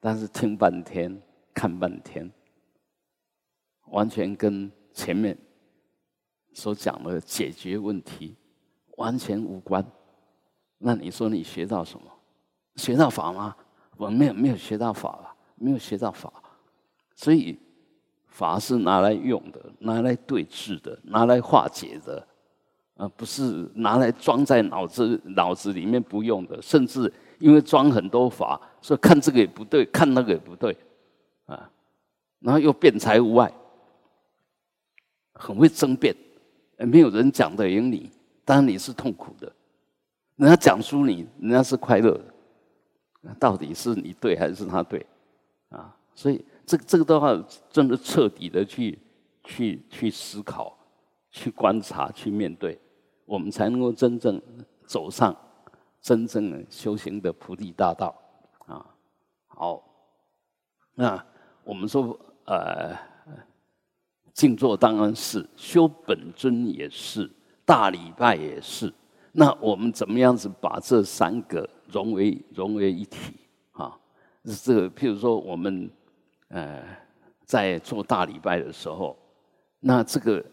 [0.00, 1.20] 但是听半天、
[1.52, 2.32] 看半天，
[3.88, 5.36] 完全跟前面
[6.54, 8.34] 所讲的解决问题。
[8.96, 9.84] 完全无关，
[10.78, 12.10] 那你说你学到什么？
[12.76, 13.54] 学到法吗？
[13.98, 16.32] 我没有，没有学到法了，没有学到法。
[17.14, 17.58] 所以
[18.28, 22.26] 法是拿来用的，拿来对峙的，拿来化解的，
[22.94, 26.62] 而不是拿来装在脑子脑子里面不用的。
[26.62, 30.76] 甚至因为装很多法，所以看这个也不对，看那个也不对，
[31.46, 31.68] 啊，
[32.38, 33.52] 然后又辩才无碍，
[35.34, 36.14] 很会争辩，
[36.76, 38.10] 没有人讲得赢你。
[38.44, 39.52] 当然你是痛苦的，
[40.36, 42.24] 人家讲输你，人家是快乐的，
[43.20, 45.04] 那到底是你对还是他对？
[45.70, 47.36] 啊，所以这这个的话，
[47.70, 48.98] 真的彻底的去
[49.44, 50.78] 去去思考、
[51.30, 52.80] 去观察、去面对，
[53.24, 54.40] 我们才能够真正
[54.86, 55.36] 走上
[56.00, 58.14] 真正修行的菩提大道。
[58.66, 58.86] 啊，
[59.46, 59.82] 好，
[60.94, 61.24] 那
[61.64, 62.96] 我们说，呃，
[64.32, 67.30] 静坐当然是修本尊也是。
[67.64, 68.90] 大礼拜也是，
[69.38, 73.36] 那我们怎么样子把这三个融为融为一体
[73.70, 73.96] 啊？
[74.64, 75.88] 这个譬如说，我们
[76.48, 76.82] 呃
[77.44, 79.16] 在做大礼拜的时候，
[79.78, 80.44] 那这个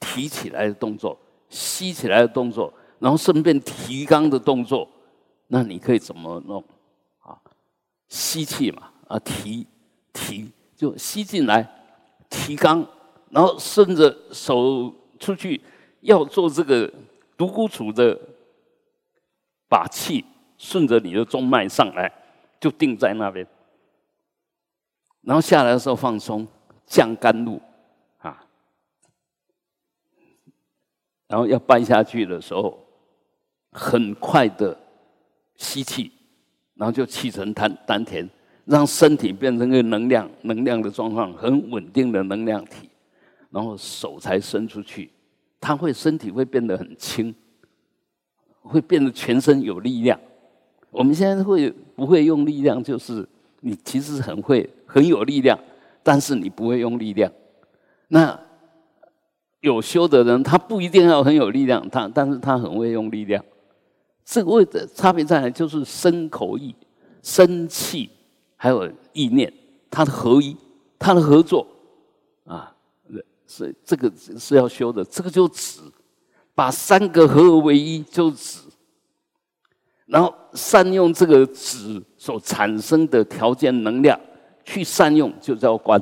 [0.00, 1.16] 提起来的动作、
[1.50, 4.88] 吸起来的动作，然后顺便提肛的动作，
[5.46, 6.60] 那你可以怎么弄
[7.20, 7.38] 啊？
[8.08, 9.64] 吸气嘛，啊提
[10.12, 11.64] 提就吸进来，
[12.28, 12.84] 提肛，
[13.30, 15.62] 然后顺着手出去。
[16.00, 16.92] 要做这个
[17.36, 18.18] 独孤楚的，
[19.72, 20.22] 把气
[20.58, 22.12] 顺着你的中脉上来，
[22.60, 23.46] 就定在那边，
[25.22, 26.46] 然后下来的时候放松，
[26.84, 27.58] 降甘露，
[28.18, 28.44] 啊，
[31.26, 32.78] 然后要掰下去的时候，
[33.70, 34.78] 很快的
[35.56, 36.12] 吸气，
[36.74, 38.28] 然后就气成丹丹田，
[38.66, 42.90] 让身体变成一个能量能量的状况，很稳定的能量体，
[43.48, 45.10] 然后手才伸出去。
[45.58, 47.34] 他会身体会变得很轻，
[48.62, 50.18] 会变得全身有力量。
[50.90, 52.82] 我们现在会不会用力量？
[52.82, 53.28] 就是
[53.60, 55.58] 你其实很会很有力量，
[56.02, 57.30] 但是你不会用力量。
[58.08, 58.38] 那
[59.60, 63.44] 有修的人，他不一定要很有力量，他但是他很会用力量。
[64.24, 66.74] 这个位的差别在哪就是身口意、
[67.22, 68.10] 身气
[68.56, 69.52] 还有意念，
[69.90, 70.56] 它的合一，
[70.98, 71.66] 它的合作
[72.44, 72.74] 啊。
[73.54, 75.80] 是这个是要修的，这个就止，
[76.54, 78.58] 把三个合而为一就是止，
[80.06, 84.18] 然后善用这个止所产生的条件能量
[84.64, 86.00] 去善用，就叫观。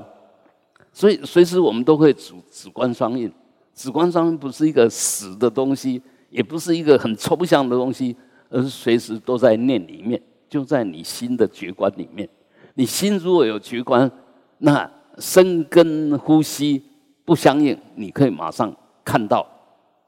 [0.93, 3.33] 所以随时我们都会主止观双运，
[3.75, 8.17] 止观双运不是一个死的东西，也不是一个很抽象的东西，
[8.49, 12.29] 而是随时都在念里面，就在你心的觉观里面。
[12.75, 14.11] 你心如果有觉观，
[14.59, 16.83] 那生根呼吸。
[17.23, 19.47] 不相应，你可以马上看到，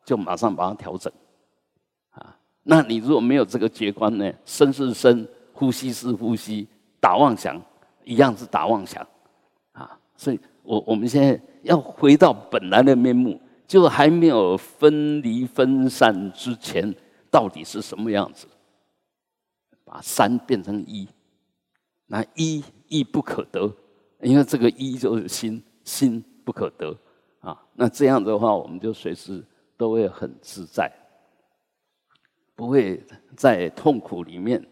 [0.05, 1.13] 就马上把它调整，
[2.11, 4.33] 啊，那你如果没有这个觉观呢？
[4.45, 6.67] 生是生，呼吸是呼吸，
[7.01, 7.61] 打妄想
[8.05, 9.07] 一样是打妄想，
[9.73, 16.95] 啊，所以我我们现在要回到本来的面目，就还没有分离分散之前，
[17.31, 18.47] 到底是什么样子？
[19.85, 21.07] 把三变成一，
[22.07, 23.71] 那一一不可得，
[24.21, 26.97] 因为这个一就是心，心不可得。
[27.41, 29.45] 啊，那这样的话，我们就随时
[29.83, 30.89] 都会很自在，
[32.55, 33.05] 不会
[33.37, 34.65] 在痛苦里面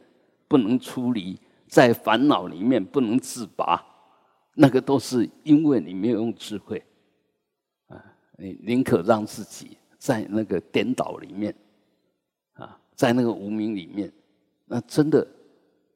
[0.47, 3.85] 不能出离，在烦恼里面不能自拔，
[4.55, 6.81] 那个都是因为你没有用智慧，
[7.89, 8.01] 啊，
[8.39, 11.53] 你宁可让自己在那个颠倒里面，
[12.53, 14.13] 啊，在那个无名里面，
[14.67, 15.27] 那真的，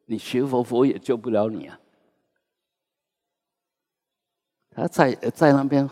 [0.06, 1.78] 你学佛佛也救不了你啊，
[4.70, 5.88] 他在在那边。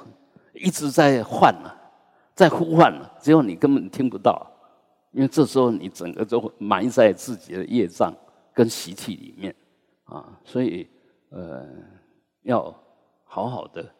[0.55, 1.75] 一直在唤呢，
[2.35, 4.51] 在呼唤了，只有你根本听不到，
[5.11, 8.14] 因为这时候你整个都埋在自己的业障
[8.55, 9.55] 跟习气里面，
[10.05, 10.88] 啊，所以
[11.31, 11.66] 呃，
[12.42, 12.75] 要
[13.25, 13.90] 好好的、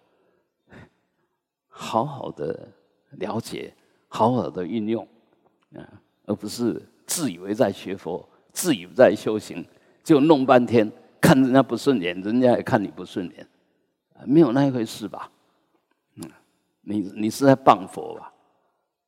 [1.69, 2.69] 好好的
[3.13, 3.75] 了解，
[4.09, 5.07] 好好的运用
[5.75, 5.81] 啊，
[6.27, 9.65] 而不是自以为在学佛，自以为在修行，
[10.05, 10.91] 就弄半天，
[11.21, 13.47] 看人家不顺眼，人家也看你不顺眼，
[14.27, 15.31] 没有那一回事吧？
[16.83, 18.33] 你你是在谤佛吧？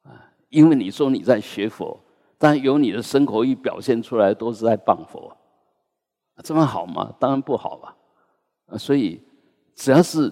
[0.04, 2.00] 啊，因为你说你在学佛。
[2.36, 5.34] 但由你的生活一表现出来，都是在谤佛，
[6.42, 7.14] 这么好吗？
[7.18, 7.96] 当然不好吧。
[8.76, 9.22] 所以，
[9.74, 10.30] 只要是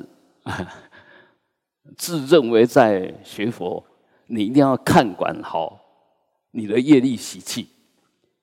[1.96, 3.82] 自认为在学佛，
[4.26, 5.80] 你一定要看管好
[6.50, 7.68] 你的业力习气，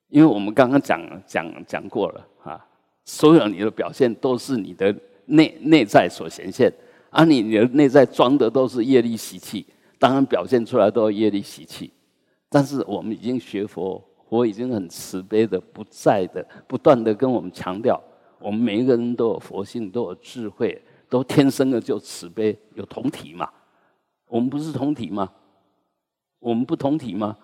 [0.08, 2.66] 因为我们刚刚讲讲讲过了啊，
[3.06, 6.74] 所有你的表现都是你的内内在所显现，
[7.10, 9.66] 啊你你的内在装的都是业力习气，
[9.98, 11.92] 当然表现出来都是业力习气。
[12.50, 18.02] 但是我们已经学佛，佛已经很慈悲的，不在的，不断的跟我们强调，
[18.40, 23.50] 我们每一个人都有佛性，都有智慧，都天生的就慈悲，有同体嘛？
[24.28, 25.30] 我们不是同体吗？
[26.40, 27.36] 我们不同体吗？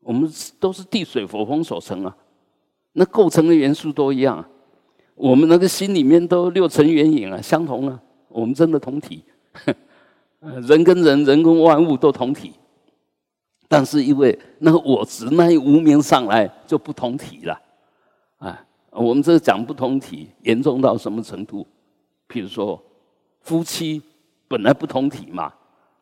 [0.00, 2.16] 我们都是地水火风所成啊，
[2.92, 4.48] 那构成的元素都一样，啊
[5.14, 8.02] 我们那个心里面都六尘元影啊，相同啊，
[8.34, 9.22] 我们真的同体，
[10.66, 12.52] 人跟人，人跟万物都同体。
[13.68, 17.60] 但是因为那个我执那一无名上来就不同体了，
[18.38, 21.64] 啊，我们这讲不同体严重到什么程度？
[22.28, 22.82] 譬如说
[23.40, 24.02] 夫妻
[24.48, 25.52] 本来不同体嘛，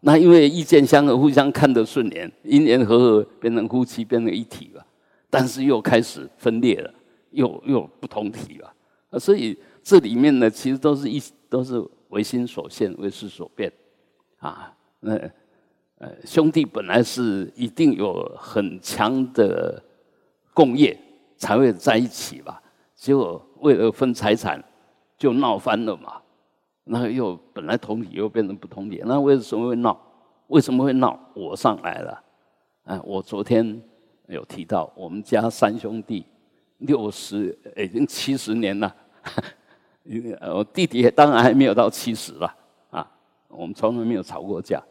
[0.00, 4.84] 那因为意见相合，互相看得顺眼，因缘合合变成夫妻，变成一体了。
[5.28, 6.92] 但是又开始分裂了，
[7.30, 8.72] 又又不同体了。
[9.10, 13.70] 啊，所以这里面呢，其实都是一都是唯心所现，唯识所变，
[14.38, 15.18] 啊，那。
[15.98, 19.80] 呃，兄弟本来是一定有很强的
[20.52, 20.98] 共业
[21.36, 22.60] 才会在一起吧，
[22.96, 24.60] 结果为了分财产
[25.16, 26.20] 就闹翻了嘛。
[26.82, 29.96] 那又本来同体又变成不同体，那为什么会闹？
[30.48, 31.16] 为什么会闹？
[31.34, 32.20] 我上来了。
[32.82, 33.80] 哎，我昨天
[34.26, 36.26] 有提到，我们家三兄弟
[36.78, 38.92] 六十已经七十年了，
[40.54, 42.56] 我弟弟当然还没有到七十了
[42.90, 43.10] 啊。
[43.48, 44.82] 我们从来没有吵过架。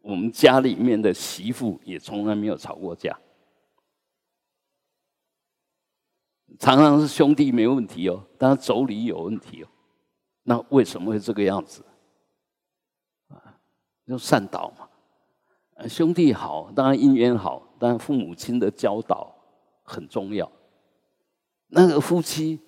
[0.00, 3.18] 我们家里面的媳妇也从来没有吵过架，
[6.58, 9.68] 常常是兄弟没问题哦，但是妯娌有问题哦。
[10.44, 11.84] 那为什么会这个样子？
[13.28, 13.58] 啊，
[14.06, 14.88] 就善导嘛。
[15.88, 19.34] 兄弟好，当然姻缘好，但父母亲的教导
[19.82, 20.50] 很重要。
[21.66, 22.58] 那个夫妻，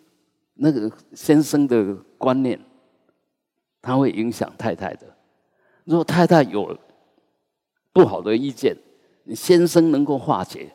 [0.63, 2.61] 那个先生的观念，
[3.81, 5.07] 他会影响太太的。
[5.85, 6.77] 如果太太有。
[7.93, 8.77] 不好的意见，
[9.25, 10.71] 你先生能够化解，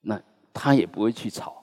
[0.00, 0.18] 那
[0.50, 1.62] 他也不会去吵。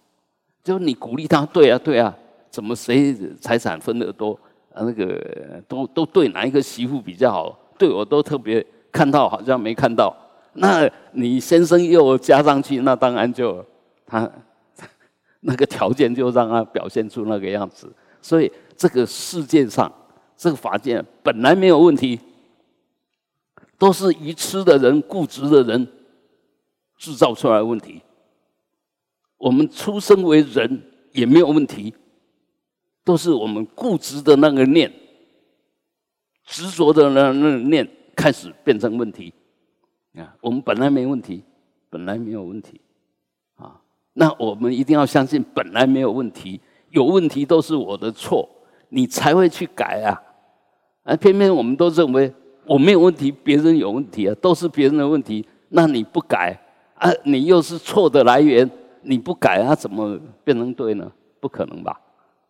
[0.63, 2.15] 就你鼓励他，对啊，对啊，
[2.51, 4.39] 怎么谁财产分得多？
[4.71, 7.59] 啊，那个都都对哪一个媳妇比较好？
[7.75, 10.15] 对我都特别看到，好像没看到。
[10.53, 13.65] 那你先生又加上去，那当然就
[14.05, 14.31] 他
[15.41, 17.91] 那个条件就让他表现出那个样子。
[18.21, 19.91] 所以这个世界上，
[20.35, 22.19] 这个法界本来没有问题。
[23.77, 25.87] 都是愚痴的人、固执的人
[26.97, 28.01] 制造出来问题。
[29.37, 31.93] 我们出生为人也没有问题，
[33.05, 34.91] 都是我们固执的那个念、
[36.43, 39.33] 执着的那那念开始变成问题。
[40.15, 41.41] 啊，我们本来没问题，
[41.89, 42.81] 本来没有问题，
[44.19, 48.47] 那我们一定要相信本来没有问题，有问题都是我的错，
[48.89, 50.11] 你才会去改啊。
[51.03, 52.31] 而偏偏我们都认为。
[52.65, 55.43] 我没有问题，别人有问题啊，都是别人的问题。
[55.69, 56.55] 那你不改
[56.93, 57.09] 啊？
[57.23, 58.69] 你又是错的来源，
[59.01, 59.73] 你不改啊？
[59.73, 61.11] 怎么变成对呢？
[61.39, 61.99] 不可能吧？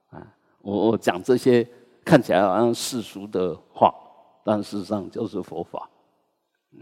[0.10, 0.20] 啊，
[0.62, 1.66] 我我讲这些
[2.04, 3.96] 看起来好像世俗的话，
[4.44, 5.90] 但事实上就是佛法。
[6.74, 6.82] 嗯，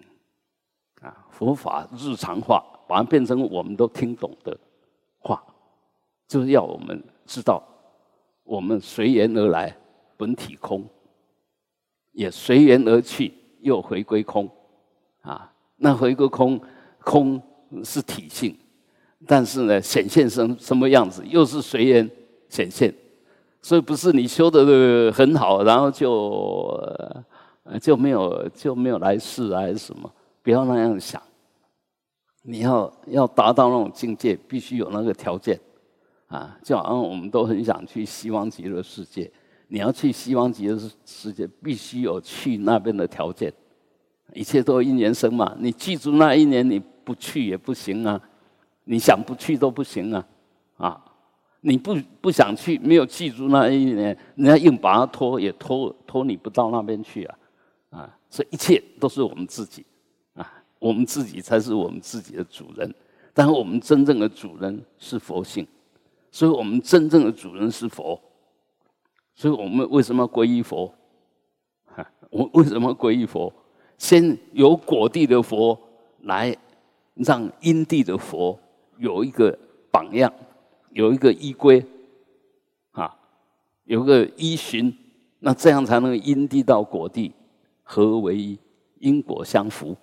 [1.02, 4.58] 啊，佛法日常化，把它变成我们都听懂的
[5.27, 5.43] 话，
[6.27, 7.61] 就是要我们知道，
[8.43, 9.75] 我们随缘而来，
[10.15, 10.84] 本体空。
[12.13, 14.49] 也随缘而去，又回归空，
[15.21, 16.59] 啊，那回归空，
[17.01, 17.39] 空
[17.84, 18.57] 是体性，
[19.28, 22.09] 但是呢，显现成什么样子，又是随缘
[22.49, 22.91] 显现，
[23.61, 26.82] 所以不是你修的很好，然后就
[27.80, 30.11] 就没有就没有来世还是什么，
[30.41, 31.21] 不要那样想，
[32.50, 35.60] 你要要达到那种境界，必须有那个条件，
[36.28, 39.30] 啊，就好像我们都很想去西方极乐世界。
[39.68, 43.54] 你要去西方极乐世界，必须有去那边的条件，
[44.34, 45.54] 一切都因缘生嘛。
[45.60, 48.18] 你记住那一年，你不去也不行啊，
[48.86, 50.26] 你想不去都不行啊，
[50.78, 51.04] 啊！
[51.60, 57.38] 你不不想去，没有记住那一年，人家硬把它拖，也拖拖你不到那边去啊！
[57.89, 59.86] 啊，所以一切都是我们自己，
[60.80, 62.93] 我们自己才是我们自己的主人。
[63.34, 65.65] 但我们真正的主人是佛性，
[66.32, 68.19] 所以我们真正的主人是佛。
[69.36, 70.91] 所以我们为什么要皈依佛？
[71.86, 73.53] 哈，我为什么皈依佛？
[73.97, 75.80] 先由果地的佛
[76.21, 76.55] 来
[77.15, 78.59] 让因地的佛
[78.97, 79.57] 有一个
[79.91, 80.34] 榜样。
[80.91, 81.86] 有一个依归，
[82.91, 83.15] 啊，
[83.84, 84.91] 有个依循，
[85.41, 87.32] 那这样才能因地到果地
[87.84, 88.57] 合为一，
[88.97, 89.95] 因果相符，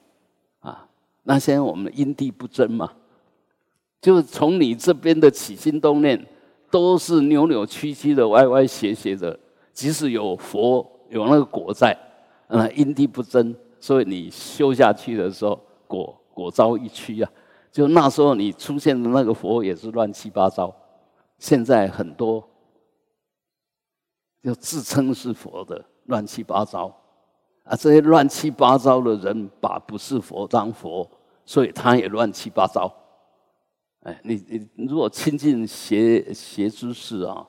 [1.24, 2.92] 那现在我们因地不争嘛，
[4.00, 6.24] 就从你这边的起心动念
[6.70, 9.38] 都是扭扭曲曲的、歪歪斜斜的，
[9.72, 11.96] 即使有佛有那个果在，
[12.48, 17.30] 那，因地不争，所以你修下去的时候，果果遭一曲啊，
[17.72, 20.74] 就那时候你出现的那个佛也是乱七八糟。
[21.38, 22.46] 现在很多
[24.42, 26.94] 就自称是佛的乱七八糟。
[27.64, 31.06] 啊，这些乱七八糟的人把不是佛当佛，
[31.44, 32.90] 所以他也乱七八糟。
[34.00, 37.46] 哎，你你如果亲近邪邪知识啊，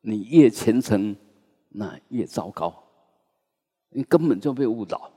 [0.00, 1.16] 你越虔诚，
[1.70, 2.74] 那越糟糕，
[3.90, 5.10] 你根本就被误导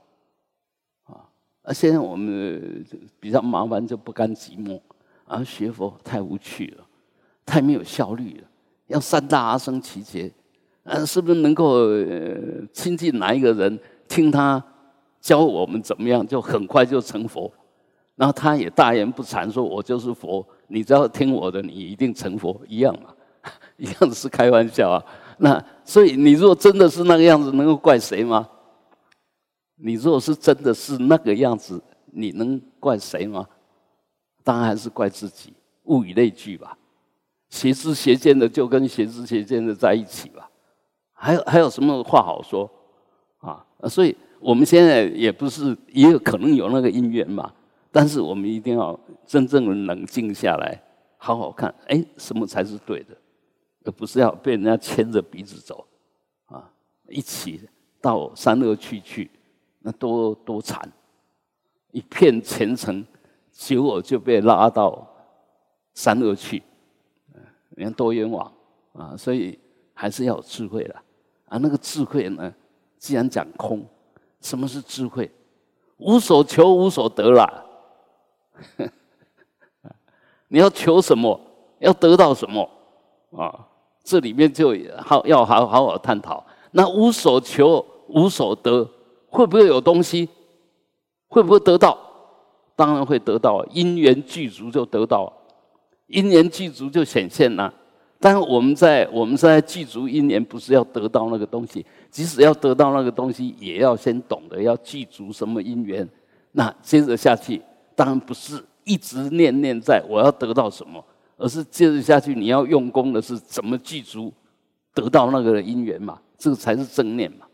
[1.04, 1.28] 啊！
[1.62, 2.84] 啊，现在我们
[3.18, 4.80] 比较麻烦，就不甘寂寞，
[5.24, 6.86] 啊，学佛太无趣了。
[7.44, 8.48] 太没有效率了，
[8.86, 10.32] 要三大阿僧祇劫，
[10.84, 11.88] 嗯，是不是能够
[12.72, 13.76] 亲近哪一个人，
[14.10, 14.62] 听他
[15.20, 17.50] 教我们怎么样，就很快就成佛？
[18.16, 23.14] 然后他也大言不惭说：“我就是佛，你只要听我的，你一定成佛。”一样嘛，
[23.78, 25.02] 一样是开玩笑啊。
[25.38, 28.46] 那所以你若真的是那个样子，能够怪谁吗？
[29.76, 31.82] 你若是真的是那个样子，
[32.12, 33.46] 你能怪谁吗？
[34.44, 35.54] 当然还是怪自己，
[35.84, 36.76] 物以类聚吧。
[37.48, 40.50] 邪知邪见的就跟邪知邪见的在一起吧，
[41.12, 42.70] 还有还有什么话好说？
[43.88, 47.52] 所以我们现在也不是也有可能有那个因缘嘛，
[47.90, 50.80] 但是我们一定要真正的冷静下来，
[51.16, 53.16] 好好看，哎，什么才是对的，
[53.84, 55.86] 而不是要被人家牵着鼻子走
[56.46, 56.70] 啊！
[57.08, 57.60] 一起
[58.00, 59.30] 到三恶去去，
[59.80, 60.80] 那多多惨！
[61.92, 63.04] 一片虔诚，
[63.50, 65.06] 结果就被拉到
[65.94, 66.62] 三恶去。
[67.76, 68.52] 你看多冤枉
[68.92, 69.16] 啊！
[69.16, 69.58] 所以
[69.94, 70.94] 还是要有智慧的
[71.46, 71.58] 啊。
[71.58, 72.52] 那个智慧呢，
[73.00, 73.84] 既然讲空，
[74.40, 75.28] 什么是智慧？
[75.96, 77.64] 无所求，无所得啦。
[80.48, 81.40] 你要求什么？
[81.78, 82.68] 要得到什么？
[83.32, 83.66] 啊，
[84.04, 86.44] 这里面就好要好好好探讨。
[86.72, 88.88] 那无所求，无所得，
[89.30, 90.28] 会不会有东西？
[91.28, 91.98] 会不会得到？
[92.76, 95.32] 当然会得到，因缘具足就得到。
[96.06, 97.72] 因缘具足就显现了，
[98.20, 106.06] 但我们在我们在具足因缘，不是要得到那个东西，即使要得到那个东西，也要先懂得要具足什么因缘。
[106.52, 107.60] 那接着下去，
[107.96, 111.02] 当然不是一直念念在我要得到什么，
[111.36, 114.32] 而是接着下去你要用功的是怎么具足
[114.92, 117.46] 得到那个因缘嘛，这个才是正念嘛。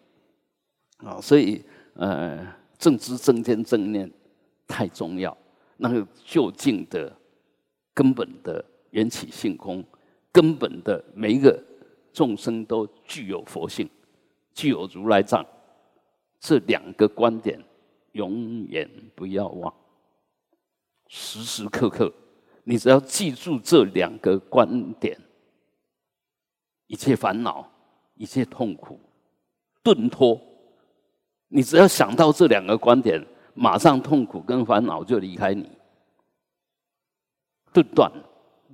[0.99, 1.63] 啊，所以
[1.95, 2.45] 呃，
[2.77, 4.11] 正知正见正念
[4.67, 5.37] 太重要，
[5.77, 7.13] 那个究竟的。
[7.97, 9.83] 根本的缘起性空，
[10.37, 11.59] 根本的每一个
[12.13, 13.89] 众生都具有佛性，
[14.53, 15.43] 具有如来藏，
[16.39, 17.59] 这两个观点
[18.13, 19.75] 永远不要忘，
[21.09, 22.13] 时时刻刻，
[22.65, 25.19] 你只要记住这两个观点，
[26.87, 27.67] 一切烦恼、
[28.17, 29.01] 一切痛苦
[29.83, 30.39] 顿脱，
[31.49, 35.71] 你只要想到这两个观点，马上痛苦跟烦恼就离开你。
[37.73, 38.13] 顿断，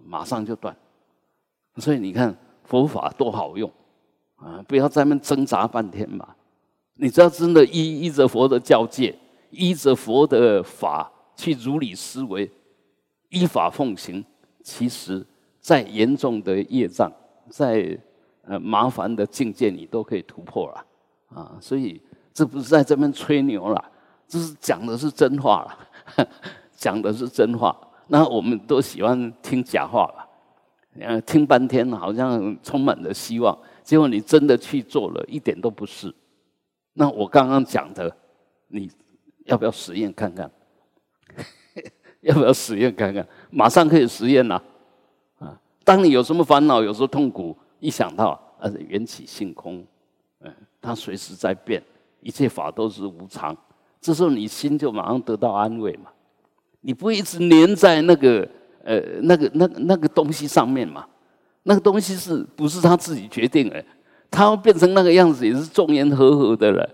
[0.05, 0.77] 马上就断。
[1.77, 3.71] 所以你看佛法多好用
[4.37, 4.63] 啊！
[4.69, 6.29] 不要在那挣扎半天嘛。
[6.97, 9.15] 你只要真的依依着佛的教戒，
[9.51, 12.51] 依着佛的法去如理思维，
[13.31, 14.25] 依法奉行，
[14.63, 15.25] 其实
[15.59, 17.11] 再严重的业障，
[17.49, 17.99] 在
[18.45, 20.85] 呃麻烦的境界，你都可以突破了
[21.35, 21.57] 啊！
[21.61, 22.01] 所以
[22.35, 23.85] 这不是在这边吹牛了，
[24.29, 26.29] 这是讲的是真话了，
[26.77, 27.75] 讲的是真话。
[28.09, 30.22] 那我们都喜欢听假话吧？
[31.01, 36.15] 呃，听半天好像充满了希望，结果你真的去做了一点都不是。
[36.95, 38.15] 那我刚刚讲的，
[38.69, 38.91] 你
[39.47, 40.51] 要不要实验看看？
[42.21, 43.27] 要不要实验看看？
[43.51, 44.63] 马上可以实验了
[45.39, 45.59] 啊！
[45.83, 49.85] 当你有什么烦恼，有时候痛苦，一想到啊缘起性空，
[50.41, 51.83] 嗯，它随时在变，
[52.21, 53.57] 一切法都是无常，
[54.01, 56.11] 这时候你心就马上得到安慰嘛。
[56.83, 58.49] 你不会一直粘在那个
[58.85, 61.07] 呃那个那那个东西上面嘛？
[61.65, 63.85] 那个东西是不是他自己决定的？
[64.31, 66.89] 他要变成那个样子，也是众言和合的了。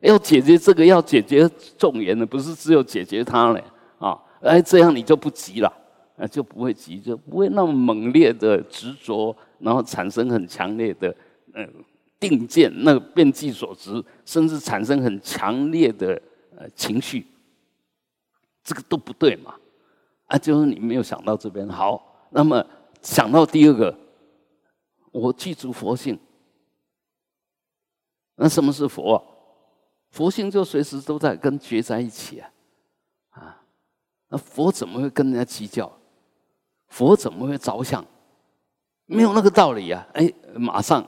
[0.00, 3.62] 要解决这个，要解决众言的，不是只有解决他嘞
[3.98, 4.16] 啊！
[4.40, 5.72] 哎，这样你就不急了，
[6.16, 11.14] 啊，就不会急，就不会那么猛烈的执着，然后产生很强烈的
[11.54, 11.68] 嗯
[12.20, 16.20] 定见，那个变计所执，甚至产生很强烈的
[16.56, 17.26] 呃情绪，
[18.62, 19.54] 这个都不对嘛！
[20.28, 22.00] 啊，就是你没有想到这边好，
[22.30, 22.64] 那么
[23.02, 23.94] 想到第二个，
[25.10, 26.18] 我记住佛性，
[28.36, 29.22] 那什么是佛？
[30.10, 32.50] 佛性就随时都在跟觉在一起啊，
[33.30, 33.62] 啊，
[34.28, 35.90] 那佛怎么会跟人家计较？
[36.88, 38.02] 佛怎么会着想？
[39.04, 40.06] 没有那个道理啊！
[40.12, 41.06] 哎，马上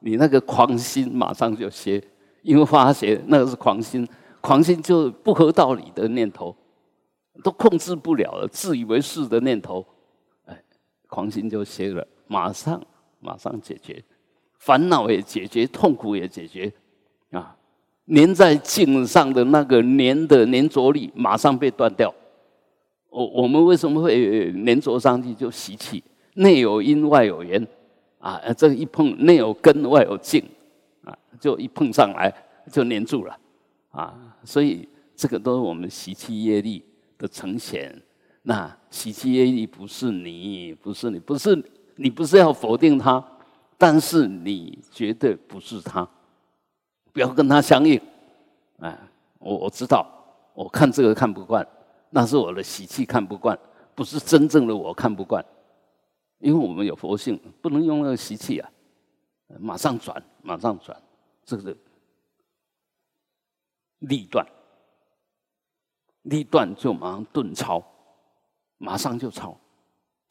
[0.00, 2.02] 你那个狂心马上就歇，
[2.42, 4.08] 因为发觉那个是狂心，
[4.40, 6.54] 狂心就不合道理的念头，
[7.42, 9.84] 都控制不了了，自以为是的念头，
[10.46, 10.62] 哎，
[11.08, 12.80] 狂心就歇了，马上
[13.20, 14.02] 马上解决，
[14.58, 16.72] 烦恼也解决，痛苦也解决，
[17.30, 17.56] 啊。
[18.08, 22.12] 粘在镜上的那个粘的粘着力马上被断掉。
[23.10, 26.02] 我我们为什么会粘着上去就习气？
[26.34, 27.64] 内有因，外有缘，
[28.18, 30.42] 啊，这一碰内有根，外有茎，
[31.04, 32.34] 啊，就一碰上来
[32.72, 33.38] 就粘住了，
[33.92, 36.84] 啊，所以这个都是我们习气业力
[37.22, 38.02] 的呈现。
[38.42, 41.64] 那习气业力不是你，不是你，不是
[41.94, 43.24] 你，不是要否定他，
[43.78, 46.06] 但是你绝对不是他。
[47.12, 48.00] 不要跟他相应，
[48.80, 48.98] 哎，
[49.38, 50.04] 我我知道，
[50.54, 51.64] 我看这个看不惯，
[52.10, 53.56] 那是我的习气看不惯，
[53.94, 55.44] 不是真正的我看不惯，
[56.40, 58.68] 因为我们有佛性，不能用那个习气啊，
[59.60, 61.00] 马上转，马上转，
[61.44, 61.76] 这个
[64.00, 64.44] 立断，
[66.22, 67.82] 力断就马上顿超，
[68.78, 69.56] 马上就超，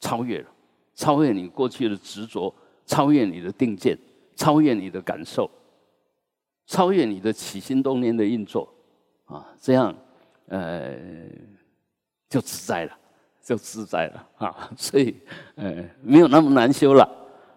[0.00, 0.48] 超越了，
[0.94, 2.54] 超越你过去的执着，
[2.86, 3.98] 超越你的定见，
[4.36, 5.50] 超越你的感受。
[6.64, 8.66] 超越你的起心动念的运作，
[9.26, 9.94] 啊，这样，
[10.46, 10.96] 呃，
[12.30, 12.96] 就自在了，
[13.42, 14.70] 就自在了啊！
[14.76, 15.14] 所以，
[15.56, 17.06] 呃，没有那么难修了，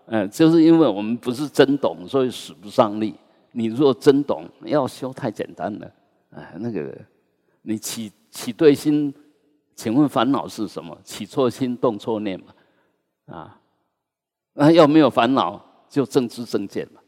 [0.07, 3.15] 呃，就是因为我们不是真懂，所以使不上力。
[3.51, 5.91] 你若真懂，要修太简单了，
[6.31, 6.97] 哎，那个，
[7.67, 9.13] 你起起对心，
[9.75, 10.95] 请问烦恼是什么？
[11.03, 12.53] 起错心，动错念嘛，
[13.25, 13.59] 啊，
[14.53, 15.59] 那要没有烦恼，
[15.89, 17.01] 就正知正见嘛。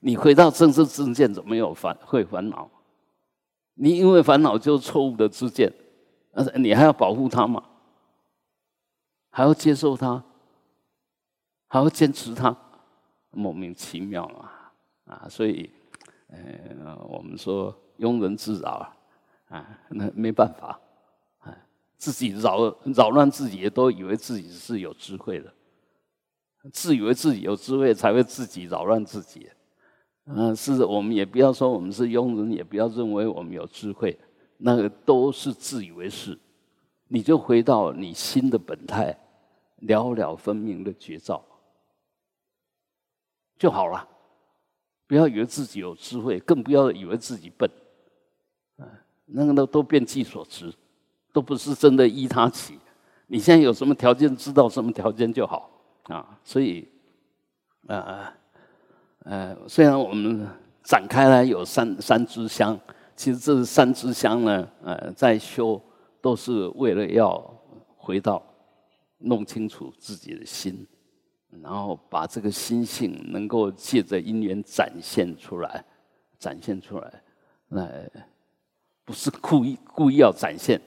[0.00, 2.70] 你回到正知正见，怎么有烦会烦恼？
[3.74, 5.70] 你因为烦恼就错误的知见，
[6.32, 7.62] 但是你还要保护他吗？
[9.30, 10.24] 还要接受他？
[11.68, 12.56] 还要坚持他？
[13.32, 14.72] 莫名其妙啊！
[15.04, 15.70] 啊，所以，
[16.28, 18.95] 呃，我们说庸人自扰啊，
[19.48, 20.80] 啊，那没办法，
[21.38, 21.56] 啊，
[21.96, 25.52] 自己扰扰乱自己，都以为自己是有智慧的，
[26.72, 29.48] 自以为自己有智慧，才会自己扰乱自己。
[30.24, 34.18] 嗯，是我们也不要说我们是庸人，也不要认为我们有智慧，
[34.56, 36.36] 那个都是自以为是。
[37.08, 39.16] 你就回到你心的本态，
[39.82, 41.44] 了了分明的绝照
[43.56, 44.08] 就好了。
[45.06, 47.70] 不要以为自己有智慧，更不要以为自己笨。
[49.26, 50.72] 那个都都变计所值，
[51.32, 52.78] 都不是真的依他起。
[53.26, 55.70] 你现在有什么条件，知道什么条件就好
[56.04, 56.38] 啊。
[56.42, 56.88] 所以，
[57.86, 58.32] 啊。
[59.28, 60.46] 呃，虽然我们
[60.84, 62.78] 展开来有三三支香，
[63.16, 65.82] 其实这三支香呢，呃，在修
[66.20, 67.36] 都是为了要
[67.96, 68.40] 回到
[69.18, 70.86] 弄清楚自己的心，
[71.60, 75.84] 然后把这个心性能够借着因缘展现出来，
[76.38, 77.22] 展现出来，
[77.70, 78.08] 来
[79.06, 80.78] 不是故意故意要展现，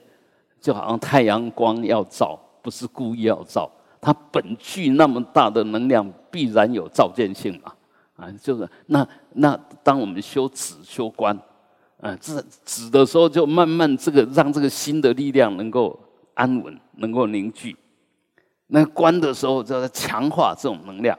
[0.60, 3.68] 就好像太阳光要照，不是故意要照，
[4.00, 7.72] 它本具那么大的能量，必然有照见性嘛。
[8.16, 11.34] 啊，就是那那，当我们修止修观，
[12.02, 15.98] 啊，止止的时候，就慢慢这个让这个心的力量能够
[16.34, 17.74] 安稳，能够凝聚；
[18.66, 21.18] 那观的时候，就在强化这种能量，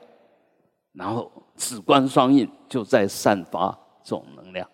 [0.93, 4.69] 然后止观双印就在散发这种能量，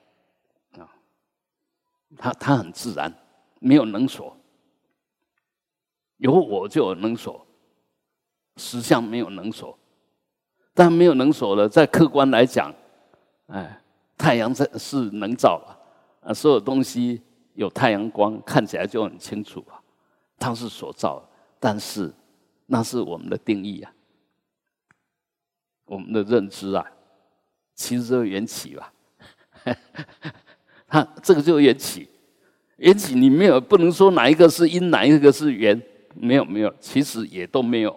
[2.17, 3.13] 它它很自然，
[3.59, 4.35] 没有能所，
[6.17, 7.45] 有我就有能所，
[8.55, 9.77] 实相没有能所。
[10.73, 12.71] 但没有能所的，在客观来讲，
[13.47, 13.81] 哎，
[14.15, 17.19] 太阳在是能照啊，啊，所有东西
[17.55, 19.81] 有太阳光，看起来就很清楚啊，
[20.37, 21.27] 它是所照，
[21.59, 22.13] 但是
[22.67, 23.91] 那是我们的定义啊，
[25.85, 26.85] 我们的认知啊，
[27.73, 28.93] 其实是缘起吧，
[30.87, 32.07] 它这个就缘起，
[32.77, 35.81] 缘起你没有不能说哪一个是因，哪一个是缘，
[36.15, 37.95] 没有没有，其实也都没有。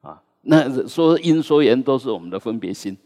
[0.00, 2.96] 啊那说因说缘都是我们的分别心。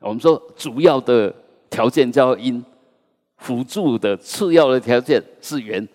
[0.00, 1.34] 我们说主要的
[1.70, 2.62] 条件叫因，
[3.38, 5.86] 辅助的次要的条件是缘，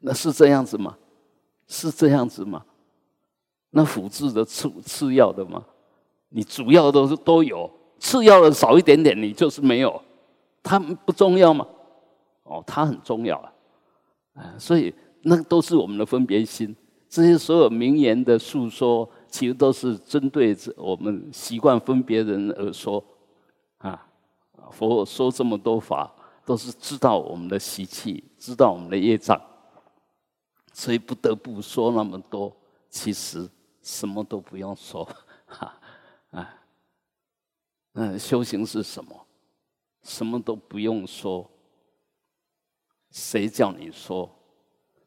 [0.00, 0.96] 那是这样子吗？
[1.68, 2.64] 是这样子吗？
[3.70, 5.62] 那辅助的次次要的吗？
[6.30, 10.00] 你主要都是都有，次要的少一点点，你就是没有。
[10.62, 11.66] 它不重要吗？
[12.44, 13.36] 哦，它很重要
[14.34, 14.54] 啊！
[14.58, 16.74] 所以那都是我们的分别心。
[17.08, 23.04] 这些所有名言的诉说，其实都是针对我们习惯分别人而说。
[23.78, 24.06] 啊，
[24.70, 26.12] 佛说这么多法，
[26.44, 29.40] 都是知道我们的习气，知道我们的业障，
[30.72, 32.54] 所以不得不说那么多。
[32.88, 33.48] 其实
[33.82, 35.04] 什么都不用说，
[35.46, 35.74] 哈
[36.30, 36.54] 啊，
[37.94, 39.26] 嗯，修行是什么？
[40.02, 41.48] 什么都不用说，
[43.14, 44.28] 谁叫你说？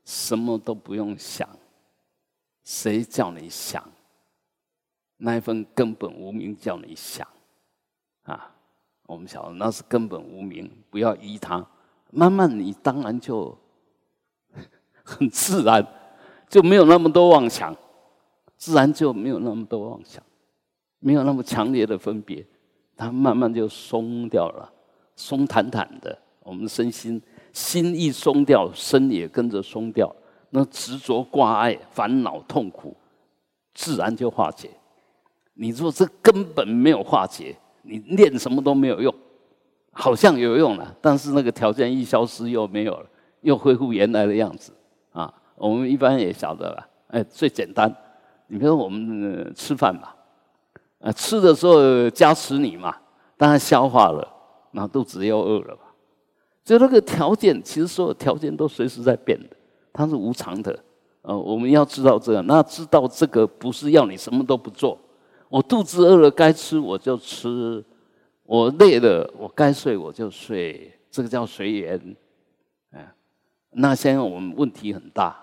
[0.06, 1.46] 什么都不用想，
[2.64, 3.84] 谁叫你想？
[5.18, 7.28] 那一份根本无名叫你想，
[8.24, 8.56] 啊。
[9.08, 11.66] 我们晓得那是根本无名，不要依他。
[12.10, 13.58] 慢慢你当然就
[15.04, 15.86] 很自然，
[16.48, 17.76] 就没有那么多妄想，
[18.56, 20.24] 自然就没有那么多妄想，
[21.00, 22.46] 没有那么强烈的分别，
[22.96, 24.74] 它慢慢就松掉了，
[25.18, 26.18] 松坦坦的。
[26.48, 27.22] 我们身心
[27.52, 30.16] 心一松掉，身也跟着松掉，
[30.52, 32.96] 那执着挂碍、烦恼痛苦，
[33.74, 34.70] 自然就化解。
[35.54, 37.56] 你说这根本没有化解。
[37.90, 39.16] 你练什么都没有用，
[39.94, 43.06] 好像有用了，但是那个条件一消失又没有了，
[43.40, 44.74] 又恢复原来的样子
[45.14, 45.34] 啊！
[45.56, 47.90] 我们一般也晓得了，哎，最简单，
[48.48, 50.14] 你比如说我们吃饭吧，
[51.00, 52.94] 啊，吃的时候加持你嘛，
[53.38, 54.28] 当然消化了，
[54.72, 55.78] 那肚子又饿了
[56.68, 59.56] 就那个条件，其实所有条件都随时在变的，
[59.94, 60.78] 它是无常的，
[61.22, 65.00] 呃，我们要知道这个，那知道这个不是要你什么都不做。
[65.48, 67.82] 我肚子饿了，该吃我就吃；
[68.44, 70.92] 我累了，我该睡我就睡。
[71.10, 72.18] 这个叫随缘。
[72.92, 73.14] 哎，
[73.72, 75.38] 那现在我们问题很大，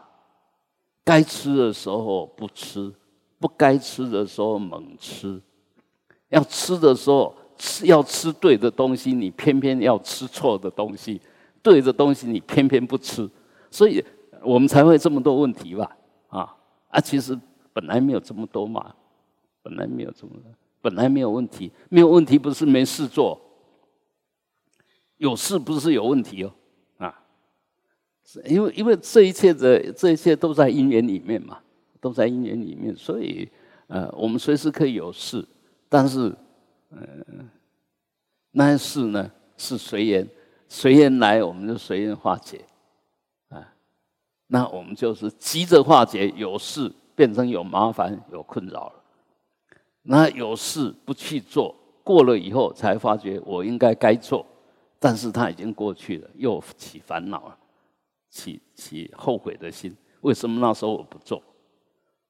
[1.03, 2.93] 该吃的时候不吃，
[3.39, 5.41] 不该吃的时候猛吃。
[6.29, 11.21] 要吃的时候吃，要吃对的东西，你偏偏要吃错的东西；
[11.63, 13.29] 对的东西你偏偏不吃，
[13.71, 14.05] 所以
[14.43, 15.97] 我们才会这么多问题吧？
[16.29, 16.57] 啊
[16.89, 17.39] 啊，其实
[17.73, 18.95] 本来没有这么多嘛。
[19.67, 20.33] 本来没有这么，
[20.83, 23.41] 本来没有问题，没有问题不是没事做，
[25.17, 26.53] 有事不是有问题哦，
[26.99, 27.23] 啊，
[28.45, 31.61] 因为因为这一切的这一切都在因缘里面嘛，
[31.99, 33.49] 都在因缘里面，所以
[33.87, 35.43] 呃，我们随时可以有事，
[35.89, 36.31] 但是
[36.97, 37.49] 嗯，
[38.53, 40.29] 那些事呢是随缘，
[40.69, 42.65] 随缘来我们就随缘化解，
[43.49, 43.75] 啊，
[44.47, 49.03] 那我们就是急着化解，有事变成有麻烦有困扰了。
[50.03, 54.47] 那有事不去做，过了以后才发觉我应该该做，
[54.99, 57.59] 但是他已经过去了，又起烦恼了，
[58.31, 59.97] 起起后悔的心。
[60.21, 61.43] 为什么那时候我不做？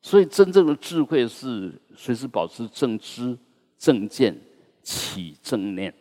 [0.02, 3.36] 所以真正的智慧是随时保持正知、
[3.78, 4.38] 正见、
[4.84, 5.92] 起正念。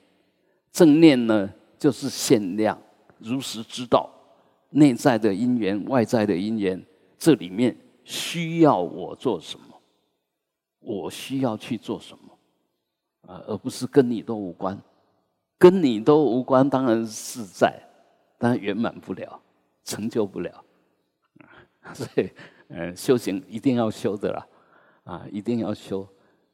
[0.72, 2.80] 正念呢，就是限量，
[3.18, 4.08] 如实知道
[4.70, 6.86] 内在的因缘、外在的因缘，
[7.18, 9.66] 这里面需要我做什么。
[10.86, 13.42] 我需要去做什么啊？
[13.48, 14.78] 而不是跟你都无关，
[15.58, 17.82] 跟你都无关，当然是在，
[18.38, 19.42] 但圆满不了，
[19.86, 20.62] 成就不了。
[21.94, 22.30] 所以，
[22.68, 24.48] 呃，修行一定要修的啦，
[25.06, 26.06] 啊，一定要修。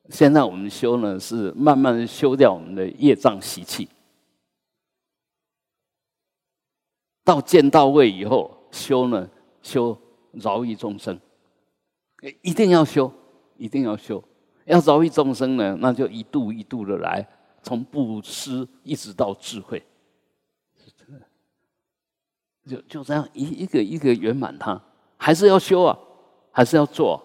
[0.10, 3.88] 现在我们修呢，是慢慢修掉我们的业障习气，
[7.24, 9.30] 到见到位以后，修呢，
[9.62, 9.98] 修
[10.34, 11.20] 饶益众生，
[12.42, 13.12] 一定要修。
[13.62, 14.24] 一定要修，
[14.64, 17.28] 要饶益众生呢，那就一度一度的来，
[17.62, 19.84] 从布施一直到智慧，
[22.66, 24.82] 就就这样一一个一个圆满它，
[25.18, 26.00] 还是要修啊，
[26.52, 27.22] 还是要做，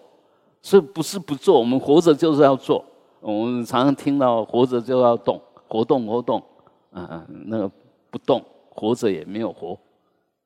[0.65, 2.83] 所以不是不做，我们活着就是要做。
[3.19, 6.43] 我们常常听到活着就要动，活动活动，
[6.89, 7.71] 嗯，那个
[8.09, 9.79] 不动，活着也没有活，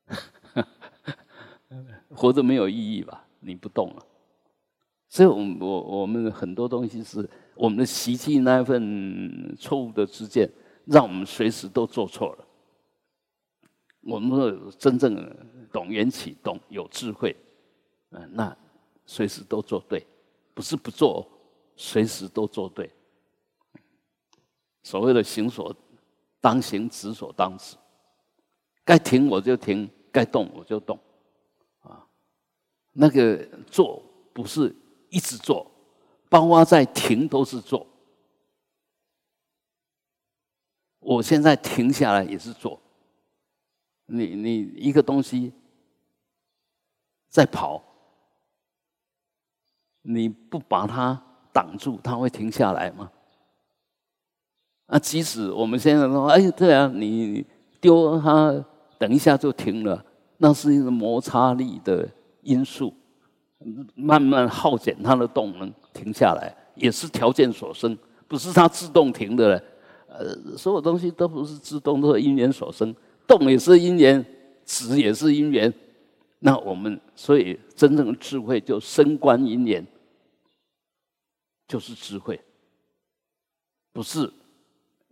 [2.13, 3.25] 活着没有意义吧？
[3.39, 4.05] 你不动了。
[5.07, 10.51] 所以，我我我们很多东西是我们的习气那一份错误的知见，
[10.83, 12.45] 让我们随时都做错了。
[14.01, 15.33] 我们说真正
[15.71, 17.33] 懂缘起，懂有智慧，
[18.11, 18.53] 嗯，那
[19.11, 20.05] 随时都做对，
[20.53, 21.27] 不是不做，
[21.75, 22.87] 随时都做对。
[24.83, 25.75] 所谓的行所
[26.39, 27.75] 当行，止所当止，
[28.85, 30.99] 该停我就停，该动我就动，
[31.79, 32.05] 啊，
[32.91, 34.75] 那个做不是。
[35.09, 35.65] 一直做，
[36.29, 37.87] 包括在停都是做。
[40.99, 42.79] 我现在停下来也是做。
[44.05, 45.51] 你你一个东西
[47.27, 47.83] 在跑，
[50.01, 51.21] 你不把它
[51.51, 53.09] 挡住，它会停下来吗？
[54.87, 57.45] 啊，即使我们现在说，哎，对啊，你
[57.79, 58.53] 丢它，
[58.97, 60.03] 等一下就停了，
[60.37, 62.09] 那是一个摩擦力的
[62.41, 62.93] 因素，
[63.93, 67.95] 慢慢耗减它的动能，停下来也是条件所生，
[68.27, 69.63] 不是它自动停的了。
[70.07, 72.95] 呃，所有东西都不是自动，都是因缘所生，
[73.27, 74.25] 动也是因缘，
[74.65, 75.71] 止也是因缘。
[76.39, 79.85] 那我们所以真正的智慧就升观因缘，
[81.67, 82.39] 就是智慧，
[83.93, 84.31] 不是。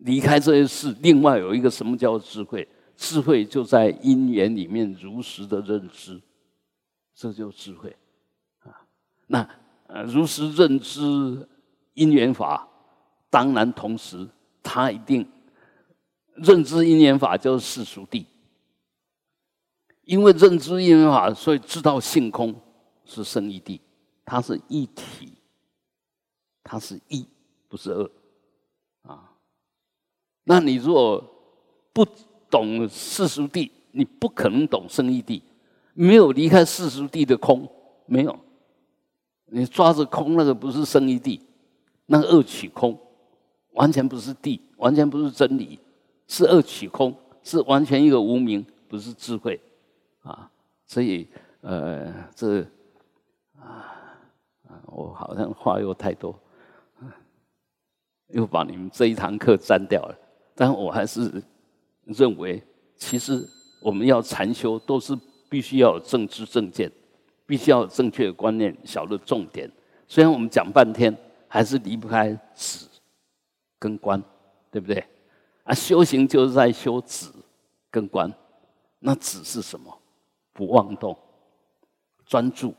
[0.02, 2.68] 离开这些事，另外有一个什么叫智慧？
[2.96, 6.22] 智慧就在因缘里面如实的认知，
[7.16, 7.96] 这就智慧
[8.60, 8.86] 啊。
[9.26, 9.50] 那
[9.88, 11.50] 呃，如实认知
[11.96, 12.70] 因缘法，
[13.32, 14.30] 当然同时
[14.62, 15.28] 他一定
[16.36, 18.24] 认知因缘法就是世俗谛，
[20.08, 22.56] 因为认知因缘法，所以知道性空
[23.04, 23.82] 是生一地，
[24.24, 25.34] 它是一体，
[26.64, 27.28] 它是一，
[27.68, 28.10] 不是二。
[29.04, 29.34] 啊
[30.46, 31.22] 那你如果
[31.92, 32.08] 不
[32.50, 35.44] 懂世俗地，你不可能懂生一地。
[35.94, 37.70] 没有离开世俗地的空，
[38.06, 38.40] 没有。
[39.48, 41.42] 你抓着空那个不是生一地，
[42.06, 42.98] 那个二取空，
[43.74, 45.78] 完全不是地，完全不是真理，
[46.28, 49.60] 是二取空，是完全一个无名，不是智慧
[50.28, 50.52] 啊。
[50.86, 51.28] 所以
[51.62, 52.62] 呃，这
[53.60, 53.92] 啊
[54.68, 56.38] 啊，我好像话又太多，
[58.28, 60.18] 又把你们这一堂课占掉了。
[60.56, 61.44] 但我还是
[62.06, 62.62] 认为，
[62.96, 63.46] 其实
[63.82, 65.18] 我们要禅修，都是
[65.50, 66.92] 必须要有正知正见，
[67.46, 69.70] 必须要有正确的观念，晓得重点。
[70.08, 71.16] 虽然我们讲半天，
[71.48, 72.86] 还是离不开止
[73.78, 74.22] 跟观，
[74.72, 75.06] 对不对？
[75.64, 77.30] 啊，修行就是在修止
[77.92, 78.32] 跟观。
[79.00, 79.97] 那止是什么？
[80.58, 81.16] 不妄动，
[82.26, 82.74] 专注，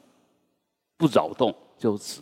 [0.96, 2.20] 不扰动，就止。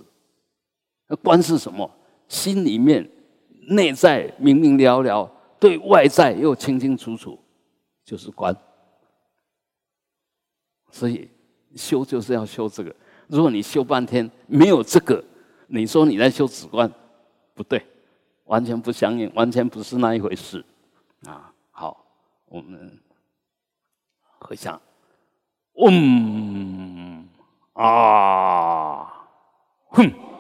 [1.09, 1.91] 那观是什么？
[2.29, 3.11] 心里面
[3.71, 5.33] 内在明明了了。
[5.59, 7.39] 对外在又清清楚楚，
[8.05, 8.55] 就是观。
[10.91, 11.31] 所以
[11.75, 12.95] 修就是要修这个。
[13.27, 15.25] 如果你修半天没有这个，
[15.69, 16.93] 你说你在修止观，
[17.55, 17.83] 不对，
[18.45, 20.63] 完全不相应，完全不是那一回事。
[21.25, 22.05] 啊，好，
[22.45, 23.01] 我们
[24.39, 24.79] 回想，
[25.79, 27.29] 음,
[27.75, 29.07] 아,
[29.91, 30.36] 흠.